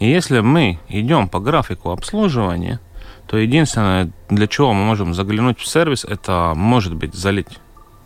И 0.00 0.08
если 0.08 0.40
мы 0.40 0.80
идем 0.88 1.28
по 1.28 1.40
графику 1.40 1.90
обслуживания, 1.90 2.80
то 3.26 3.36
единственное, 3.36 4.10
для 4.28 4.48
чего 4.48 4.72
мы 4.72 4.84
можем 4.84 5.14
заглянуть 5.14 5.60
в 5.60 5.66
сервис, 5.66 6.04
это 6.04 6.52
может 6.56 6.94
быть 6.94 7.14
залить 7.14 7.58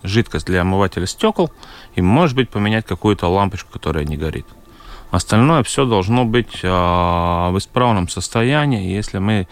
жидкость 0.03 0.47
для 0.47 0.63
омывателя 0.63 1.07
стекол 1.07 1.51
и, 1.95 2.03
может 2.03 2.37
быть, 2.37 2.51
поменять 2.51 2.87
какую-то 2.87 3.29
лампочку, 3.29 3.73
которая 3.73 4.05
не 4.05 4.17
горит. 4.17 4.47
Остальное 5.11 5.63
все 5.63 5.87
должно 5.87 6.25
быть 6.25 6.61
э, 6.63 6.69
в 6.69 7.55
исправном 7.57 8.09
состоянии. 8.09 8.91
Если 8.91 9.19
мы 9.19 9.47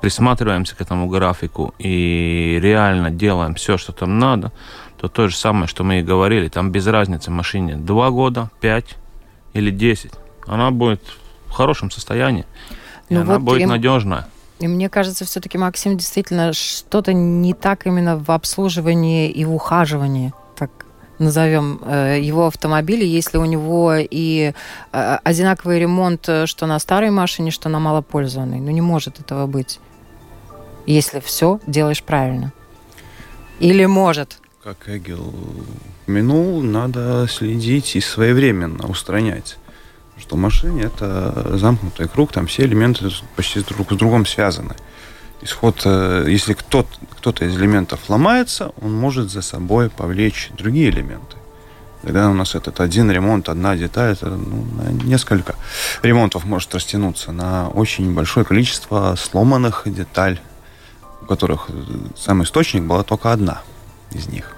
присматриваемся 0.00 0.76
к 0.76 0.80
этому 0.80 1.08
графику 1.08 1.74
и 1.78 2.58
реально 2.62 3.10
делаем 3.10 3.54
все, 3.54 3.76
что 3.76 3.92
там 3.92 4.18
надо, 4.18 4.52
то 4.98 5.08
то 5.08 5.28
же 5.28 5.36
самое, 5.36 5.66
что 5.66 5.82
мы 5.82 6.00
и 6.00 6.02
говорили, 6.02 6.48
там 6.48 6.70
без 6.70 6.86
разницы 6.86 7.30
машине 7.30 7.76
2 7.76 8.10
года, 8.10 8.50
5 8.60 8.96
или 9.54 9.70
10. 9.70 10.12
Она 10.46 10.70
будет 10.70 11.02
в 11.46 11.52
хорошем 11.52 11.90
состоянии. 11.90 12.46
И 13.08 13.14
ну 13.14 13.22
она 13.22 13.34
вот 13.34 13.42
будет 13.42 13.62
им... 13.62 13.68
надежная. 13.70 14.28
И 14.60 14.68
мне 14.68 14.88
кажется, 14.88 15.24
все-таки, 15.24 15.58
Максим, 15.58 15.96
действительно 15.96 16.52
что-то 16.52 17.12
не 17.12 17.54
так 17.54 17.86
именно 17.86 18.18
в 18.18 18.30
обслуживании 18.30 19.30
и 19.30 19.44
в 19.44 19.54
ухаживании, 19.54 20.32
назовем 21.20 21.80
э, 21.84 22.18
его 22.20 22.46
автомобиля, 22.46 23.04
если 23.04 23.38
у 23.38 23.44
него 23.44 23.94
и 23.98 24.52
э, 24.92 25.18
одинаковый 25.22 25.78
ремонт, 25.78 26.28
э, 26.28 26.46
что 26.46 26.66
на 26.66 26.78
старой 26.78 27.10
машине, 27.10 27.50
что 27.50 27.68
на 27.68 27.78
малопользованной. 27.78 28.58
Ну, 28.58 28.70
не 28.70 28.80
может 28.80 29.20
этого 29.20 29.46
быть, 29.46 29.80
если 30.86 31.20
все 31.20 31.60
делаешь 31.66 32.02
правильно. 32.02 32.52
Или 33.60 33.84
может? 33.84 34.38
Как 34.64 34.88
Эгел 34.88 35.32
упомянул, 36.02 36.62
надо 36.62 37.26
следить 37.28 37.96
и 37.96 38.00
своевременно 38.00 38.86
устранять 38.88 39.58
что 40.20 40.36
в 40.36 40.38
машине 40.38 40.82
это 40.82 41.56
замкнутый 41.56 42.08
круг, 42.08 42.32
там 42.32 42.46
все 42.46 42.64
элементы 42.64 43.10
почти 43.36 43.60
друг 43.60 43.92
с 43.92 43.96
другом 43.96 44.26
связаны. 44.26 44.74
Исход, 45.42 45.82
э, 45.84 46.26
если 46.28 46.52
кто-то 46.52 46.88
кто 47.16 47.30
из 47.44 47.56
элементов 47.56 48.00
ломается, 48.08 48.72
он 48.80 48.92
может 48.92 49.30
за 49.30 49.42
собой 49.42 49.90
повлечь 49.90 50.50
другие 50.56 50.90
элементы. 50.90 51.36
Когда 52.02 52.30
у 52.30 52.34
нас 52.34 52.54
этот 52.54 52.80
один 52.80 53.10
ремонт, 53.10 53.48
одна 53.48 53.76
деталь, 53.76 54.12
это 54.12 54.30
ну, 54.30 54.64
несколько 55.04 55.54
ремонтов 56.02 56.44
может 56.46 56.74
растянуться 56.74 57.30
на 57.32 57.68
очень 57.68 58.14
большое 58.14 58.46
количество 58.46 59.14
сломанных 59.18 59.82
деталей, 59.84 60.40
у 61.22 61.26
которых 61.26 61.66
э, 61.68 61.72
сам 62.16 62.42
источник 62.42 62.84
была 62.84 63.02
только 63.02 63.32
одна 63.32 63.60
из 64.12 64.28
них. 64.28 64.54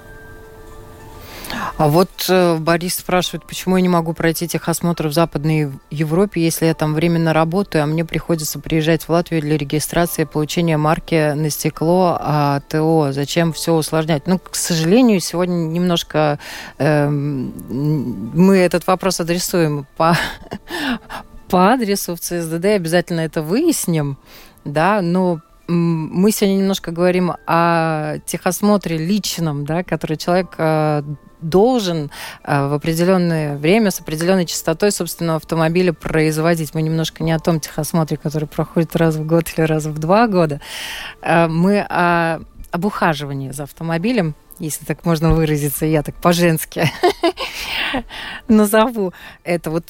А 1.76 1.88
вот 1.88 2.10
э, 2.28 2.56
Борис 2.58 2.96
спрашивает, 2.96 3.46
почему 3.46 3.76
я 3.76 3.82
не 3.82 3.88
могу 3.88 4.12
пройти 4.12 4.46
техосмотр 4.46 5.08
в 5.08 5.12
Западной 5.12 5.72
Европе, 5.90 6.42
если 6.42 6.66
я 6.66 6.74
там 6.74 6.94
временно 6.94 7.32
работаю, 7.32 7.84
а 7.84 7.86
мне 7.86 8.04
приходится 8.04 8.58
приезжать 8.58 9.04
в 9.04 9.08
Латвию 9.10 9.40
для 9.40 9.56
регистрации 9.56 10.24
получения 10.24 10.76
марки 10.76 11.32
на 11.32 11.50
стекло 11.50 12.16
а, 12.20 12.60
ТО. 12.68 13.12
Зачем 13.12 13.52
все 13.52 13.74
усложнять? 13.74 14.26
Ну, 14.26 14.38
к 14.38 14.54
сожалению, 14.54 15.20
сегодня 15.20 15.54
немножко 15.54 16.38
э, 16.78 17.08
мы 17.08 18.58
этот 18.58 18.86
вопрос 18.86 19.20
адресуем 19.20 19.86
по, 19.96 20.16
по 21.48 21.72
адресу 21.72 22.16
в 22.16 22.20
ЦСДД, 22.20 22.66
обязательно 22.66 23.20
это 23.20 23.42
выясним, 23.42 24.18
да, 24.64 25.00
но 25.02 25.40
мы 25.68 26.32
сегодня 26.32 26.56
немножко 26.56 26.90
говорим 26.90 27.32
о 27.46 28.18
техосмотре 28.26 28.96
личном, 28.98 29.64
да, 29.64 29.82
который 29.84 30.16
человек 30.16 30.54
э, 30.58 31.02
должен 31.40 32.10
э, 32.44 32.68
в 32.68 32.74
определенное 32.74 33.56
время 33.56 33.90
с 33.90 34.00
определенной 34.00 34.46
частотой 34.46 34.90
собственного 34.90 35.36
автомобиля 35.36 35.92
производить. 35.92 36.74
Мы 36.74 36.82
немножко 36.82 37.22
не 37.22 37.32
о 37.32 37.38
том 37.38 37.60
техосмотре, 37.60 38.16
который 38.16 38.48
проходит 38.48 38.96
раз 38.96 39.16
в 39.16 39.26
год 39.26 39.44
или 39.56 39.64
раз 39.64 39.84
в 39.84 39.98
два 39.98 40.26
года. 40.26 40.60
Э, 41.22 41.46
мы 41.46 41.80
о, 41.80 42.40
об 42.70 42.84
ухаживании 42.84 43.50
за 43.50 43.64
автомобилем, 43.64 44.34
если 44.58 44.84
так 44.84 45.04
можно 45.04 45.32
выразиться, 45.32 45.86
я 45.86 46.02
так 46.02 46.14
по-женски 46.16 46.90
назову 48.48 49.12
это. 49.44 49.70
Вот 49.70 49.84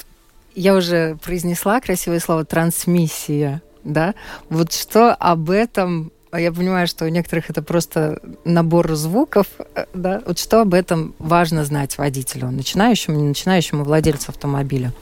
я 0.55 0.75
уже 0.75 1.17
произнесла 1.23 1.81
красивое 1.81 2.21
слово 2.21 2.45
«трансмиссия», 2.45 3.63
да? 3.85 4.15
Вот 4.49 4.73
что 4.73 5.15
об 5.15 5.51
этом 5.51 6.13
а 6.33 6.41
я 6.41 6.51
понимаю, 6.51 6.87
что 6.87 7.05
у 7.05 7.09
некоторых 7.09 7.51
это 7.51 7.61
просто 7.61 8.19
набор 8.47 8.95
звуков, 8.95 9.47
э, 9.75 9.85
да, 9.93 10.23
вот 10.25 10.39
что 10.39 10.63
об 10.63 10.73
этом 10.73 11.15
важно 11.19 11.63
знать 11.67 11.99
водителю, 11.99 12.51
начинающему, 12.51 13.19
не 13.19 13.25
начинающему 13.25 13.85
владельцу 13.85 14.31
автомобиля? 14.31 14.95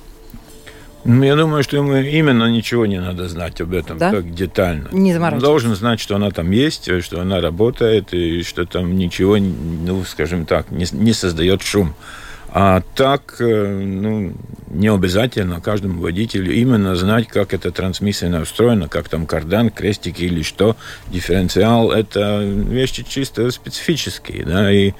Ну, 1.04 1.22
я 1.22 1.36
думаю, 1.36 1.62
что 1.62 1.76
ему 1.76 1.94
именно 1.94 2.50
ничего 2.50 2.84
не 2.84 3.00
надо 3.00 3.28
знать 3.28 3.60
об 3.60 3.72
этом 3.72 3.96
да? 3.96 4.10
так 4.10 4.34
детально. 4.34 4.88
Не 4.90 5.16
Он 5.16 5.38
должен 5.38 5.74
знать, 5.76 6.00
что 6.00 6.16
она 6.16 6.32
там 6.32 6.50
есть, 6.50 6.90
что 7.02 7.20
она 7.20 7.40
работает, 7.40 8.12
и 8.12 8.42
что 8.42 8.66
там 8.66 8.98
ничего, 8.98 9.36
ну, 9.38 10.04
скажем 10.04 10.46
так, 10.46 10.70
не, 10.72 10.84
не 10.90 11.12
создает 11.12 11.62
шум. 11.62 11.94
А 12.52 12.82
так, 12.96 13.36
э, 13.38 13.78
ну, 13.78 14.32
не 14.70 14.88
обязательно 14.88 15.60
каждому 15.60 16.00
водителю 16.00 16.52
именно 16.52 16.96
знать, 16.96 17.28
как 17.28 17.54
эта 17.54 17.70
трансмиссия 17.70 18.28
настроена, 18.28 18.88
как 18.88 19.08
там 19.08 19.26
кардан, 19.26 19.70
крестики 19.70 20.24
или 20.24 20.42
что. 20.42 20.76
Дифференциал– 21.08 21.92
это 21.92 22.42
вещи 22.42 23.04
чисто 23.04 23.50
специфические, 23.52 24.44
да, 24.44 24.72
и 24.72 24.94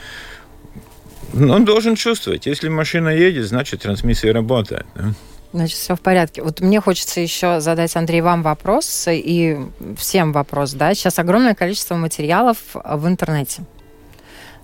он 1.34 1.64
должен 1.64 1.96
чувствовать. 1.96 2.46
Если 2.46 2.68
машина 2.68 3.08
едет, 3.08 3.46
значит, 3.46 3.82
трансмиссия 3.82 4.32
работает. 4.32 4.86
Да? 4.94 5.12
Значит, 5.52 5.78
все 5.78 5.96
в 5.96 6.00
порядке. 6.00 6.42
Вот 6.42 6.60
мне 6.60 6.80
хочется 6.80 7.20
еще 7.20 7.60
задать, 7.60 7.96
Андрей, 7.96 8.20
вам 8.20 8.42
вопрос 8.42 9.06
и 9.08 9.58
всем 9.96 10.32
вопрос. 10.32 10.72
Да? 10.72 10.94
Сейчас 10.94 11.18
огромное 11.18 11.54
количество 11.54 11.96
материалов 11.96 12.58
в 12.74 13.06
интернете 13.08 13.62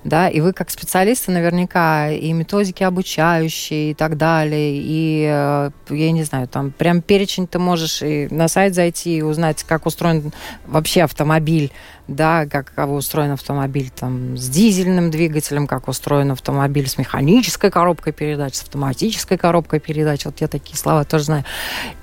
да, 0.07 0.29
и 0.29 0.41
вы 0.41 0.53
как 0.53 0.71
специалисты 0.71 1.33
наверняка 1.33 2.11
и 2.11 2.33
методики 2.33 2.85
обучающие 2.85 3.91
и 3.91 3.95
так 3.95 4.17
далее, 4.17 4.77
и, 4.77 5.27
э, 5.29 5.71
я 5.91 6.13
не 6.13 6.23
знаю, 6.23 6.47
там 6.47 6.71
прям 6.71 7.03
перечень 7.03 7.47
ты 7.49 7.59
можешь 7.59 8.03
и 8.03 8.29
на 8.31 8.47
сайт 8.47 8.75
зайти 8.75 9.19
и 9.19 9.23
узнать, 9.23 9.65
как 9.65 9.85
устроен 9.85 10.33
вообще 10.67 11.03
автомобиль, 11.03 11.73
да, 12.07 12.47
как 12.47 12.73
устроен 12.89 13.33
автомобиль 13.33 13.91
там 13.91 14.37
с 14.37 14.49
дизельным 14.49 15.11
двигателем, 15.11 15.67
как 15.67 15.89
устроен 15.89 16.31
автомобиль 16.31 16.89
с 16.89 16.99
механической 16.99 17.71
коробкой 17.71 18.13
передач, 18.13 18.55
с 18.55 18.63
автоматической 18.63 19.37
коробкой 19.37 19.81
передач, 19.81 20.25
вот 20.25 20.41
я 20.41 20.47
такие 20.47 20.77
слова 20.77 21.05
тоже 21.05 21.25
знаю. 21.25 21.45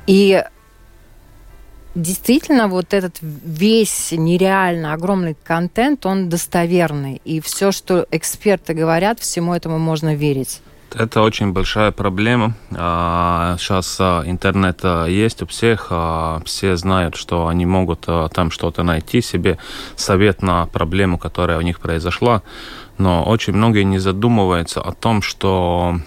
И 0.07 0.43
действительно 1.95 2.67
вот 2.67 2.93
этот 2.93 3.17
весь 3.21 4.11
нереально 4.11 4.93
огромный 4.93 5.35
контент, 5.43 6.05
он 6.05 6.29
достоверный. 6.29 7.21
И 7.25 7.39
все, 7.39 7.71
что 7.71 8.05
эксперты 8.11 8.73
говорят, 8.73 9.19
всему 9.19 9.53
этому 9.53 9.79
можно 9.79 10.15
верить. 10.15 10.61
Это 10.95 11.21
очень 11.21 11.53
большая 11.53 11.91
проблема. 11.91 12.55
Сейчас 12.69 13.97
а, 13.99 14.21
а, 14.21 14.29
интернет 14.29 14.79
а, 14.83 15.07
есть 15.07 15.41
у 15.41 15.47
всех, 15.47 15.91
все 16.45 16.77
знают, 16.77 17.15
что 17.15 17.47
они 17.47 17.65
могут 17.65 18.05
там 18.33 18.51
что-то 18.51 18.83
найти 18.83 19.21
себе, 19.21 19.57
совет 19.95 20.43
на 20.43 20.67
проблему, 20.67 21.17
которая 21.17 21.57
у 21.57 21.61
них 21.61 21.79
произошла. 21.79 22.43
Но 22.99 23.23
очень 23.23 23.53
многие 23.53 23.83
не 23.83 23.97
задумываются 23.97 24.81
о 24.81 24.91
том, 24.91 25.23
что 25.23 25.99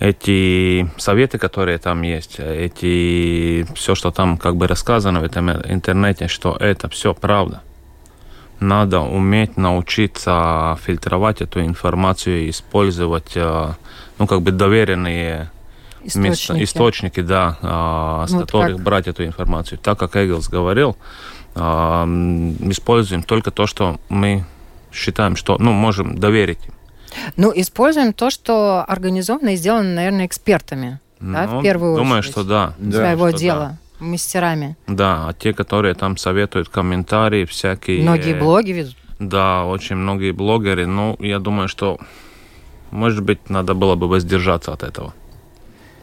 эти 0.00 0.90
советы, 0.96 1.38
которые 1.38 1.78
там 1.78 2.02
есть, 2.02 2.40
эти 2.40 3.66
все, 3.74 3.94
что 3.94 4.10
там 4.10 4.38
как 4.38 4.56
бы 4.56 4.66
рассказано 4.66 5.20
в 5.20 5.24
этом 5.24 5.50
интернете, 5.50 6.26
что 6.26 6.56
это 6.58 6.88
все 6.88 7.14
правда. 7.14 7.62
Надо 8.60 9.00
уметь 9.00 9.56
научиться 9.56 10.78
фильтровать 10.82 11.42
эту 11.42 11.60
информацию 11.60 12.46
и 12.46 12.50
использовать, 12.50 13.32
э, 13.34 13.68
ну, 14.18 14.26
как 14.26 14.42
бы 14.42 14.50
доверенные 14.50 15.50
источники, 16.02 16.28
места, 16.28 16.64
источники 16.64 17.20
да, 17.20 17.58
э, 17.62 18.26
с 18.28 18.32
вот 18.32 18.40
которых 18.40 18.76
как? 18.76 18.84
брать 18.84 19.08
эту 19.08 19.24
информацию. 19.24 19.78
Так 19.78 19.98
как 19.98 20.16
Эггелс 20.16 20.48
говорил, 20.48 20.96
э, 21.54 21.60
используем 21.60 23.22
только 23.22 23.50
то, 23.50 23.66
что 23.66 23.98
мы 24.08 24.44
считаем, 24.92 25.36
что, 25.36 25.56
ну, 25.58 25.72
можем 25.72 26.18
доверить. 26.18 26.60
Ну, 27.36 27.52
используем 27.54 28.12
то, 28.12 28.30
что 28.30 28.84
организовано 28.86 29.54
и 29.54 29.56
сделано, 29.56 29.94
наверное, 29.94 30.26
экспертами. 30.26 31.00
Ну, 31.20 31.34
да, 31.34 31.46
в 31.46 31.54
ну, 31.54 31.62
первую 31.62 31.96
думаю, 31.96 32.20
очередь. 32.20 32.32
что 32.32 32.44
да. 32.44 32.74
Своего 32.90 33.28
что 33.30 33.38
дела. 33.38 33.78
Да. 34.00 34.06
Мастерами. 34.06 34.76
Да, 34.86 35.28
а 35.28 35.34
те, 35.34 35.52
которые 35.52 35.94
там 35.94 36.16
советуют 36.16 36.70
комментарии 36.70 37.44
всякие. 37.44 38.02
Многие 38.02 38.34
блоги 38.34 38.70
ведут. 38.72 38.96
Да, 39.18 39.66
очень 39.66 39.96
многие 39.96 40.32
блогеры. 40.32 40.86
Ну, 40.86 41.16
я 41.20 41.38
думаю, 41.38 41.68
что, 41.68 41.98
может 42.90 43.22
быть, 43.22 43.50
надо 43.50 43.74
было 43.74 43.94
бы 43.94 44.08
воздержаться 44.08 44.72
от 44.72 44.82
этого. 44.82 45.12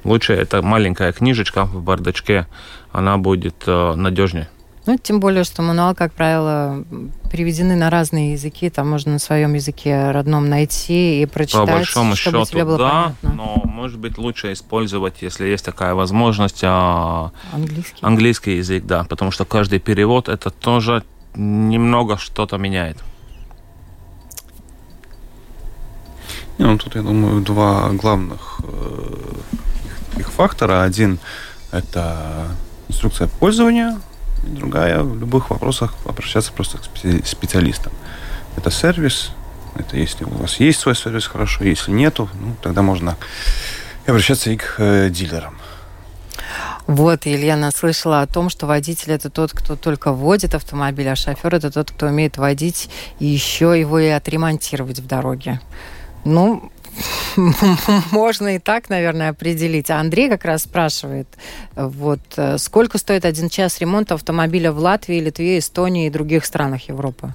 Лучше 0.04 0.34
эта 0.34 0.62
маленькая 0.62 1.12
книжечка 1.12 1.66
в 1.66 1.82
бардачке, 1.82 2.46
она 2.92 3.18
будет 3.18 3.64
э, 3.66 3.96
надежнее. 3.96 4.48
Ну, 4.88 4.98
тем 4.98 5.20
более, 5.20 5.44
что 5.44 5.62
мануал, 5.62 5.94
как 5.94 6.14
правило, 6.14 6.84
переведены 7.30 7.76
на 7.76 7.90
разные 7.90 8.32
языки, 8.32 8.70
там 8.70 8.90
можно 8.90 9.12
на 9.12 9.20
своем 9.20 9.54
языке 9.54 10.12
родном 10.12 10.48
найти 10.50 11.22
и 11.22 11.26
прочитать, 11.26 11.68
По 11.68 11.74
большому 11.74 12.16
чтобы 12.16 12.46
счету, 12.46 12.52
тебе 12.52 12.64
было 12.64 12.78
да, 12.78 13.14
понятно. 13.22 13.34
но, 13.34 13.62
может 13.66 14.00
быть, 14.00 14.18
лучше 14.18 14.54
использовать, 14.54 15.16
если 15.22 15.46
есть 15.46 15.66
такая 15.66 15.94
возможность, 15.94 16.62
а, 16.64 17.32
английский. 17.52 17.98
английский 18.00 18.56
язык, 18.58 18.86
да, 18.86 19.04
потому 19.04 19.32
что 19.32 19.44
каждый 19.44 19.80
перевод 19.80 20.30
это 20.30 20.52
тоже 20.52 21.04
немного 21.36 22.18
что-то 22.18 22.58
меняет. 22.58 22.98
Ну, 26.58 26.78
тут, 26.78 26.96
я 26.96 27.02
думаю, 27.02 27.42
два 27.42 27.90
главных 27.90 28.62
э, 28.64 30.20
их 30.20 30.32
фактора. 30.32 30.84
Один– 30.84 31.20
это 31.72 32.48
инструкция 32.88 33.28
пользования, 33.28 34.00
другая 34.48 35.04
в 35.04 35.18
любых 35.18 35.50
вопросах 35.50 35.94
обращаться 36.06 36.52
просто 36.52 36.78
к 36.78 37.26
специалистам. 37.26 37.94
Это 38.56 38.72
сервис, 38.72 39.32
это 39.76 39.98
если 39.98 40.24
у 40.24 40.30
вас 40.30 40.60
есть 40.60 40.80
свой 40.80 40.96
сервис, 40.96 41.28
хорошо, 41.28 41.64
если 41.64 41.92
нету, 41.92 42.30
ну, 42.40 42.56
тогда 42.62 42.82
можно 42.82 43.18
обращаться 44.06 44.50
и 44.50 44.58
к 44.58 44.76
э, 44.78 45.10
дилерам. 45.10 45.58
Вот, 46.88 47.26
Елена 47.26 47.72
слышала 47.72 48.22
о 48.22 48.28
том, 48.28 48.50
что 48.50 48.66
водитель 48.66 49.12
это 49.12 49.30
тот, 49.30 49.52
кто 49.52 49.76
только 49.76 50.14
водит 50.14 50.56
автомобиль, 50.56 51.10
а 51.10 51.18
шофер 51.18 51.56
это 51.56 51.70
тот, 51.70 51.92
кто 51.92 52.08
умеет 52.08 52.38
водить 52.38 52.90
и 53.20 53.26
еще 53.26 53.78
его 53.78 54.00
и 54.00 54.08
отремонтировать 54.08 55.00
в 55.00 55.06
дороге. 55.06 55.60
Ну, 56.24 56.72
можно 58.12 58.56
и 58.56 58.60
так, 58.60 58.90
наверное, 58.90 59.30
определить. 59.30 59.90
А 59.90 60.00
Андрей 60.00 60.30
как 60.30 60.46
раз 60.46 60.64
спрашивает, 60.64 61.28
вот, 61.76 62.20
э, 62.38 62.58
сколько 62.58 62.98
стоит 62.98 63.26
один 63.26 63.50
час 63.50 63.80
ремонта 63.80 64.16
автомобиля 64.16 64.72
в 64.72 64.80
Латвии, 64.80 65.20
Литве, 65.20 65.60
Эстонии 65.60 66.08
и 66.08 66.10
других 66.10 66.46
странах 66.46 66.90
Европы? 66.90 67.34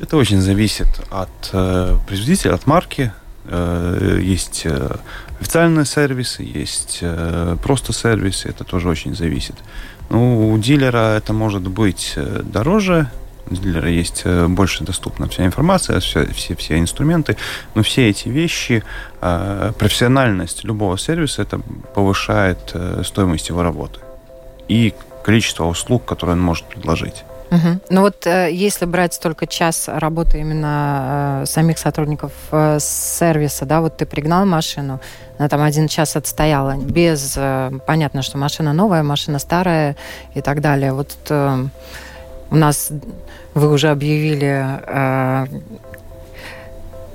Это 0.00 0.16
очень 0.16 0.40
зависит 0.40 0.88
от 1.10 1.50
э, 1.52 1.96
производителя, 2.06 2.54
от 2.54 2.66
марки. 2.66 3.12
Э, 3.46 4.18
есть 4.20 4.62
э, 4.64 4.96
официальные 5.40 5.84
сервисы, 5.84 6.42
есть 6.42 6.98
э, 7.00 7.56
просто 7.62 7.92
сервисы, 7.92 8.48
это 8.48 8.64
тоже 8.64 8.88
очень 8.88 9.14
зависит. 9.14 9.54
Ну, 10.10 10.50
у 10.50 10.58
дилера 10.58 11.16
это 11.16 11.32
может 11.32 11.62
быть 11.62 12.14
э, 12.16 12.42
дороже, 12.42 13.10
дилера 13.60 13.88
есть 13.88 14.22
э, 14.24 14.46
больше 14.48 14.84
доступна 14.84 15.28
вся 15.28 15.44
информация, 15.44 16.00
все, 16.00 16.26
все, 16.26 16.54
все 16.54 16.78
инструменты, 16.78 17.36
но 17.74 17.82
все 17.82 18.08
эти 18.08 18.28
вещи, 18.28 18.82
э, 19.20 19.72
профессиональность 19.78 20.64
любого 20.64 20.98
сервиса, 20.98 21.42
это 21.42 21.60
повышает 21.94 22.70
э, 22.74 23.02
стоимость 23.04 23.48
его 23.48 23.62
работы 23.62 24.00
и 24.68 24.94
количество 25.22 25.64
услуг, 25.64 26.04
которые 26.04 26.34
он 26.34 26.42
может 26.42 26.64
предложить. 26.66 27.24
Угу. 27.50 27.80
Ну 27.90 28.00
вот 28.00 28.26
если 28.26 28.84
брать 28.86 29.18
только 29.20 29.46
час 29.46 29.84
работы 29.86 30.40
именно 30.40 31.42
э, 31.42 31.46
самих 31.46 31.78
сотрудников 31.78 32.32
э, 32.50 32.78
сервиса, 32.80 33.64
да, 33.64 33.80
вот 33.80 33.96
ты 33.96 34.06
пригнал 34.06 34.44
машину, 34.46 35.00
она 35.38 35.48
там 35.48 35.62
один 35.62 35.88
час 35.88 36.16
отстояла, 36.16 36.76
без, 36.76 37.34
э, 37.36 37.70
понятно, 37.86 38.22
что 38.22 38.38
машина 38.38 38.72
новая, 38.72 39.02
машина 39.02 39.38
старая 39.38 39.94
и 40.34 40.40
так 40.40 40.60
далее. 40.60 40.92
Вот 40.92 41.16
у 42.50 42.56
нас 42.56 42.90
вы 43.54 43.70
уже 43.70 43.88
объявили 43.88 44.64
э, 44.86 45.46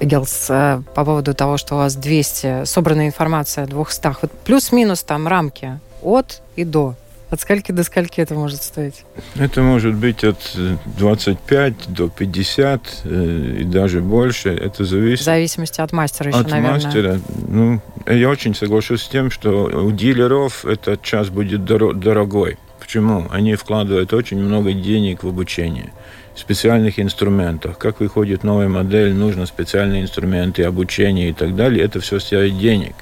Гелс, 0.02 0.48
э, 0.50 0.82
по 0.96 1.06
поводу 1.06 1.34
того, 1.34 1.58
что 1.58 1.76
у 1.76 1.78
вас 1.78 1.96
200, 1.96 2.66
собранная 2.66 3.08
информация 3.08 3.66
о 3.66 3.68
200. 3.68 4.08
Вот 4.22 4.32
плюс-минус 4.46 5.04
там 5.04 5.28
рамки 5.28 5.80
от 6.02 6.42
и 6.56 6.64
до. 6.64 6.96
От 7.30 7.42
скольки 7.42 7.72
до 7.72 7.84
скольки 7.84 8.22
это 8.22 8.34
может 8.34 8.64
стоить? 8.64 9.06
Это 9.36 9.62
может 9.62 9.94
быть 9.94 10.24
от 10.24 10.58
25 10.98 11.74
до 11.90 12.10
50 12.10 12.82
э, 13.04 13.56
и 13.60 13.64
даже 13.66 14.02
больше. 14.02 14.50
Это 14.50 14.84
зависит... 14.84 15.22
В 15.22 15.26
зависимости 15.26 15.82
от 15.82 15.92
мастера 15.92 16.30
еще, 16.30 16.40
от 16.40 16.50
наверное. 16.50 16.78
От 16.78 16.86
мастера. 16.86 17.20
Ну, 17.48 17.82
я 18.08 18.30
очень 18.30 18.56
соглашусь 18.56 19.04
с 19.04 19.08
тем, 19.08 19.30
что 19.30 19.66
у 19.66 19.92
дилеров 19.92 20.66
этот 20.66 21.04
час 21.04 21.30
будет 21.30 21.66
дорогой. 21.66 22.58
Почему? 22.80 23.28
Они 23.30 23.54
вкладывают 23.56 24.14
очень 24.14 24.40
много 24.40 24.74
денег 24.74 25.24
в 25.24 25.28
обучение 25.28 25.92
специальных 26.40 27.00
инструментах. 27.00 27.78
Как 27.78 28.00
выходит 28.00 28.44
новая 28.44 28.68
модель, 28.68 29.14
нужно 29.14 29.46
специальные 29.46 30.02
инструменты, 30.04 30.64
обучение 30.64 31.30
и 31.30 31.34
так 31.34 31.56
далее. 31.56 31.86
Это 31.86 32.00
все 32.00 32.20
стоит 32.20 32.58
денег. 32.58 32.96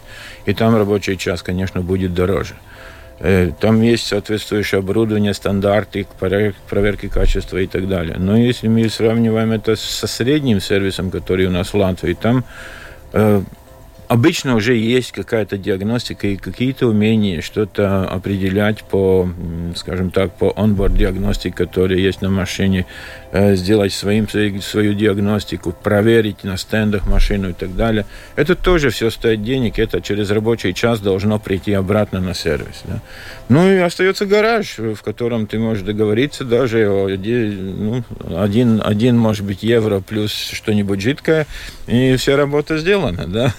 И 0.45 0.53
там 0.53 0.75
рабочий 0.75 1.17
час, 1.17 1.43
конечно, 1.43 1.81
будет 1.81 2.13
дороже. 2.13 2.55
Э, 3.19 3.51
там 3.59 3.81
есть 3.81 4.07
соответствующее 4.07 4.79
оборудование, 4.79 5.33
стандарты, 5.33 6.05
проверки 6.69 7.07
качества 7.07 7.57
и 7.57 7.67
так 7.67 7.87
далее. 7.87 8.15
Но 8.17 8.37
если 8.37 8.67
мы 8.67 8.89
сравниваем 8.89 9.51
это 9.51 9.75
со 9.75 10.07
средним 10.07 10.61
сервисом, 10.61 11.09
который 11.09 11.47
у 11.47 11.51
нас 11.51 11.73
в 11.73 11.77
Латвии, 11.77 12.13
там 12.13 12.43
э, 13.13 13.41
обычно 14.07 14.55
уже 14.55 14.75
есть 14.75 15.11
какая-то 15.11 15.57
диагностика 15.57 16.27
и 16.27 16.37
какие-то 16.37 16.87
умения 16.87 17.41
что-то 17.41 18.07
определять 18.07 18.83
по, 18.83 19.29
скажем 19.75 20.11
так, 20.11 20.33
по 20.35 20.53
онборд 20.55 20.95
диагностике, 20.95 21.55
которая 21.55 21.99
есть 21.99 22.21
на 22.21 22.29
машине, 22.29 22.85
э, 23.31 23.55
сделать 23.55 23.93
своим, 23.93 24.27
свою 24.29 24.93
диагностику, 24.93 25.71
проверить 25.71 26.43
на 26.43 26.57
стендах 26.57 27.07
машину 27.07 27.49
и 27.49 27.53
так 27.53 27.75
далее. 27.75 28.05
Это 28.35 28.55
тоже 28.55 28.89
все 28.89 29.09
стоит 29.09 29.43
денег, 29.43 29.79
это 29.79 30.01
через 30.01 30.31
рабочий 30.31 30.73
час 30.73 30.99
должно 30.99 31.39
прийти 31.39 31.73
обратно 31.73 32.21
на 32.21 32.33
сервис. 32.33 32.83
Да? 32.85 33.01
Ну 33.49 33.69
и 33.69 33.77
остается 33.77 34.25
гараж, 34.25 34.77
в 34.77 35.01
котором 35.03 35.47
ты 35.47 35.59
можешь 35.59 35.83
договориться 35.83 36.43
даже 36.43 36.87
о 36.89 37.07
ну, 37.07 38.03
один, 38.37 38.81
один, 38.83 39.17
может 39.17 39.45
быть, 39.45 39.63
евро 39.63 39.99
плюс 39.99 40.31
что-нибудь 40.31 41.01
жидкое, 41.01 41.45
и 41.87 42.15
вся 42.15 42.37
работа 42.37 42.77
сделана, 42.77 43.27
да? 43.27 43.53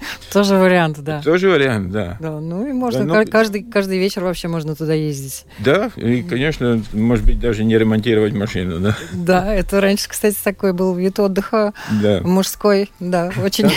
Тоже 0.32 0.56
вариант, 0.56 0.98
да. 1.00 1.20
Тоже 1.22 1.48
вариант, 1.48 1.90
да. 1.90 2.16
Да, 2.20 2.40
ну 2.40 2.66
и 2.66 2.72
можно 2.72 3.04
да, 3.04 3.20
ну, 3.20 3.26
каждый, 3.30 3.62
каждый 3.62 3.98
вечер 3.98 4.24
вообще 4.24 4.48
можно 4.48 4.74
туда 4.74 4.94
ездить. 4.94 5.44
Да, 5.58 5.90
и, 5.96 6.22
конечно, 6.22 6.82
может 6.92 7.24
быть, 7.24 7.40
даже 7.40 7.64
не 7.64 7.76
ремонтировать 7.76 8.32
машину, 8.32 8.80
да. 8.80 8.96
Да, 9.12 9.54
это 9.54 9.80
раньше, 9.80 10.08
кстати, 10.08 10.36
такой 10.42 10.72
был 10.72 10.94
вид 10.94 11.18
отдыха 11.18 11.72
да. 12.02 12.20
мужской, 12.22 12.90
да, 13.00 13.30
очень 13.42 13.70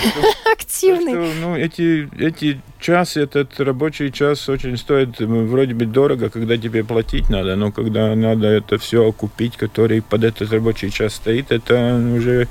активный. 0.51 1.13
ну, 1.41 1.55
эти, 1.55 2.09
эти 2.19 2.61
час, 2.80 3.17
этот 3.17 3.59
рабочий 3.59 4.11
час 4.11 4.47
очень 4.49 4.78
стоит 4.78 5.19
вроде 5.19 5.74
бы 5.74 5.86
дорого, 5.86 6.30
когда 6.30 6.57
тебе 6.57 6.84
платить 6.84 7.30
надо, 7.30 7.55
но 7.55 7.71
когда 7.71 8.15
надо 8.15 8.47
это 8.47 8.78
все 8.78 9.11
купить, 9.11 9.57
который 9.57 10.01
под 10.01 10.24
этот 10.24 10.51
рабочий 10.51 10.91
час 10.91 11.15
стоит, 11.15 11.51
это 11.51 11.95
уже 12.15 12.47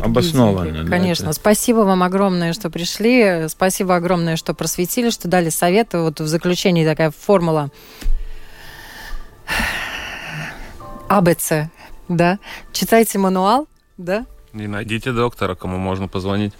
обоснованно. 0.00 0.88
Конечно. 0.88 1.26
Да, 1.26 1.30
это... 1.30 1.40
Спасибо 1.40 1.78
вам 1.78 2.02
огромное, 2.02 2.52
что 2.52 2.70
пришли. 2.70 3.48
Спасибо 3.48 3.96
огромное, 3.96 4.36
что 4.36 4.54
просветили, 4.54 5.10
что 5.10 5.28
дали 5.28 5.48
советы. 5.48 5.98
Вот 5.98 6.20
в 6.20 6.26
заключении 6.26 6.84
такая 6.84 7.10
формула 7.10 7.70
АБЦ, 11.08 11.70
да. 12.08 12.38
Читайте 12.72 13.18
мануал, 13.18 13.68
да. 13.96 14.26
И 14.52 14.66
найдите 14.66 15.12
доктора, 15.12 15.54
кому 15.54 15.78
можно 15.78 16.08
позвонить. 16.08 16.54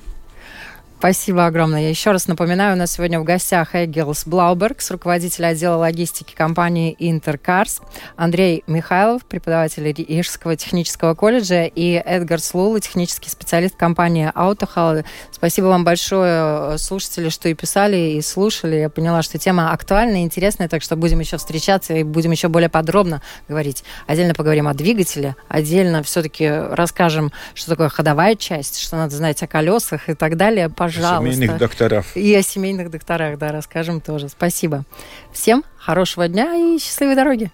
Спасибо 0.98 1.44
огромное. 1.44 1.82
Я 1.82 1.90
еще 1.90 2.10
раз 2.10 2.26
напоминаю, 2.26 2.74
у 2.74 2.78
нас 2.78 2.92
сегодня 2.92 3.20
в 3.20 3.24
гостях 3.24 3.74
Эггелс 3.74 4.26
Блаубергс, 4.26 4.90
руководитель 4.90 5.44
отдела 5.44 5.76
логистики 5.76 6.34
компании 6.34 6.96
Интеркарс, 6.98 7.82
Андрей 8.16 8.64
Михайлов, 8.66 9.26
преподаватель 9.26 9.92
Рижского 9.92 10.56
технического 10.56 11.14
колледжа, 11.14 11.64
и 11.64 11.92
Эдгар 11.92 12.40
Слула, 12.40 12.80
технический 12.80 13.28
специалист 13.28 13.76
компании 13.76 14.32
Autohall. 14.34 15.04
Спасибо 15.30 15.66
вам 15.66 15.84
большое, 15.84 16.78
слушатели, 16.78 17.28
что 17.28 17.50
и 17.50 17.54
писали, 17.54 17.96
и 17.96 18.22
слушали. 18.22 18.76
Я 18.76 18.88
поняла, 18.88 19.20
что 19.20 19.36
тема 19.36 19.72
актуальная, 19.72 20.22
интересная, 20.22 20.66
так 20.66 20.82
что 20.82 20.96
будем 20.96 21.20
еще 21.20 21.36
встречаться 21.36 21.92
и 21.92 22.04
будем 22.04 22.30
еще 22.30 22.48
более 22.48 22.70
подробно 22.70 23.20
говорить. 23.48 23.84
Отдельно 24.06 24.32
поговорим 24.32 24.66
о 24.66 24.72
двигателе, 24.72 25.36
отдельно 25.48 26.02
все-таки 26.02 26.48
расскажем, 26.48 27.32
что 27.54 27.72
такое 27.72 27.90
ходовая 27.90 28.34
часть, 28.34 28.80
что 28.80 28.96
надо 28.96 29.14
знать 29.14 29.42
о 29.42 29.46
колесах 29.46 30.08
и 30.08 30.14
так 30.14 30.38
далее 30.38 30.70
пожалуйста. 30.86 31.16
О 31.16 31.32
семейных 31.32 31.58
докторах. 31.58 32.16
И 32.16 32.34
о 32.34 32.42
семейных 32.42 32.90
докторах, 32.90 33.38
да, 33.38 33.52
расскажем 33.52 34.00
тоже. 34.00 34.28
Спасибо. 34.28 34.84
Всем 35.32 35.64
хорошего 35.78 36.28
дня 36.28 36.54
и 36.54 36.78
счастливой 36.78 37.14
дороги. 37.14 37.50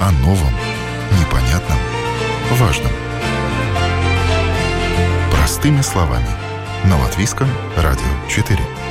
О 0.00 0.10
новом, 0.22 0.52
непонятном, 1.20 1.78
важном. 2.52 2.92
Простыми 5.30 5.80
словами. 5.80 6.28
На 6.84 6.98
Латвийском 7.00 7.48
радио 7.76 8.02
4. 8.28 8.81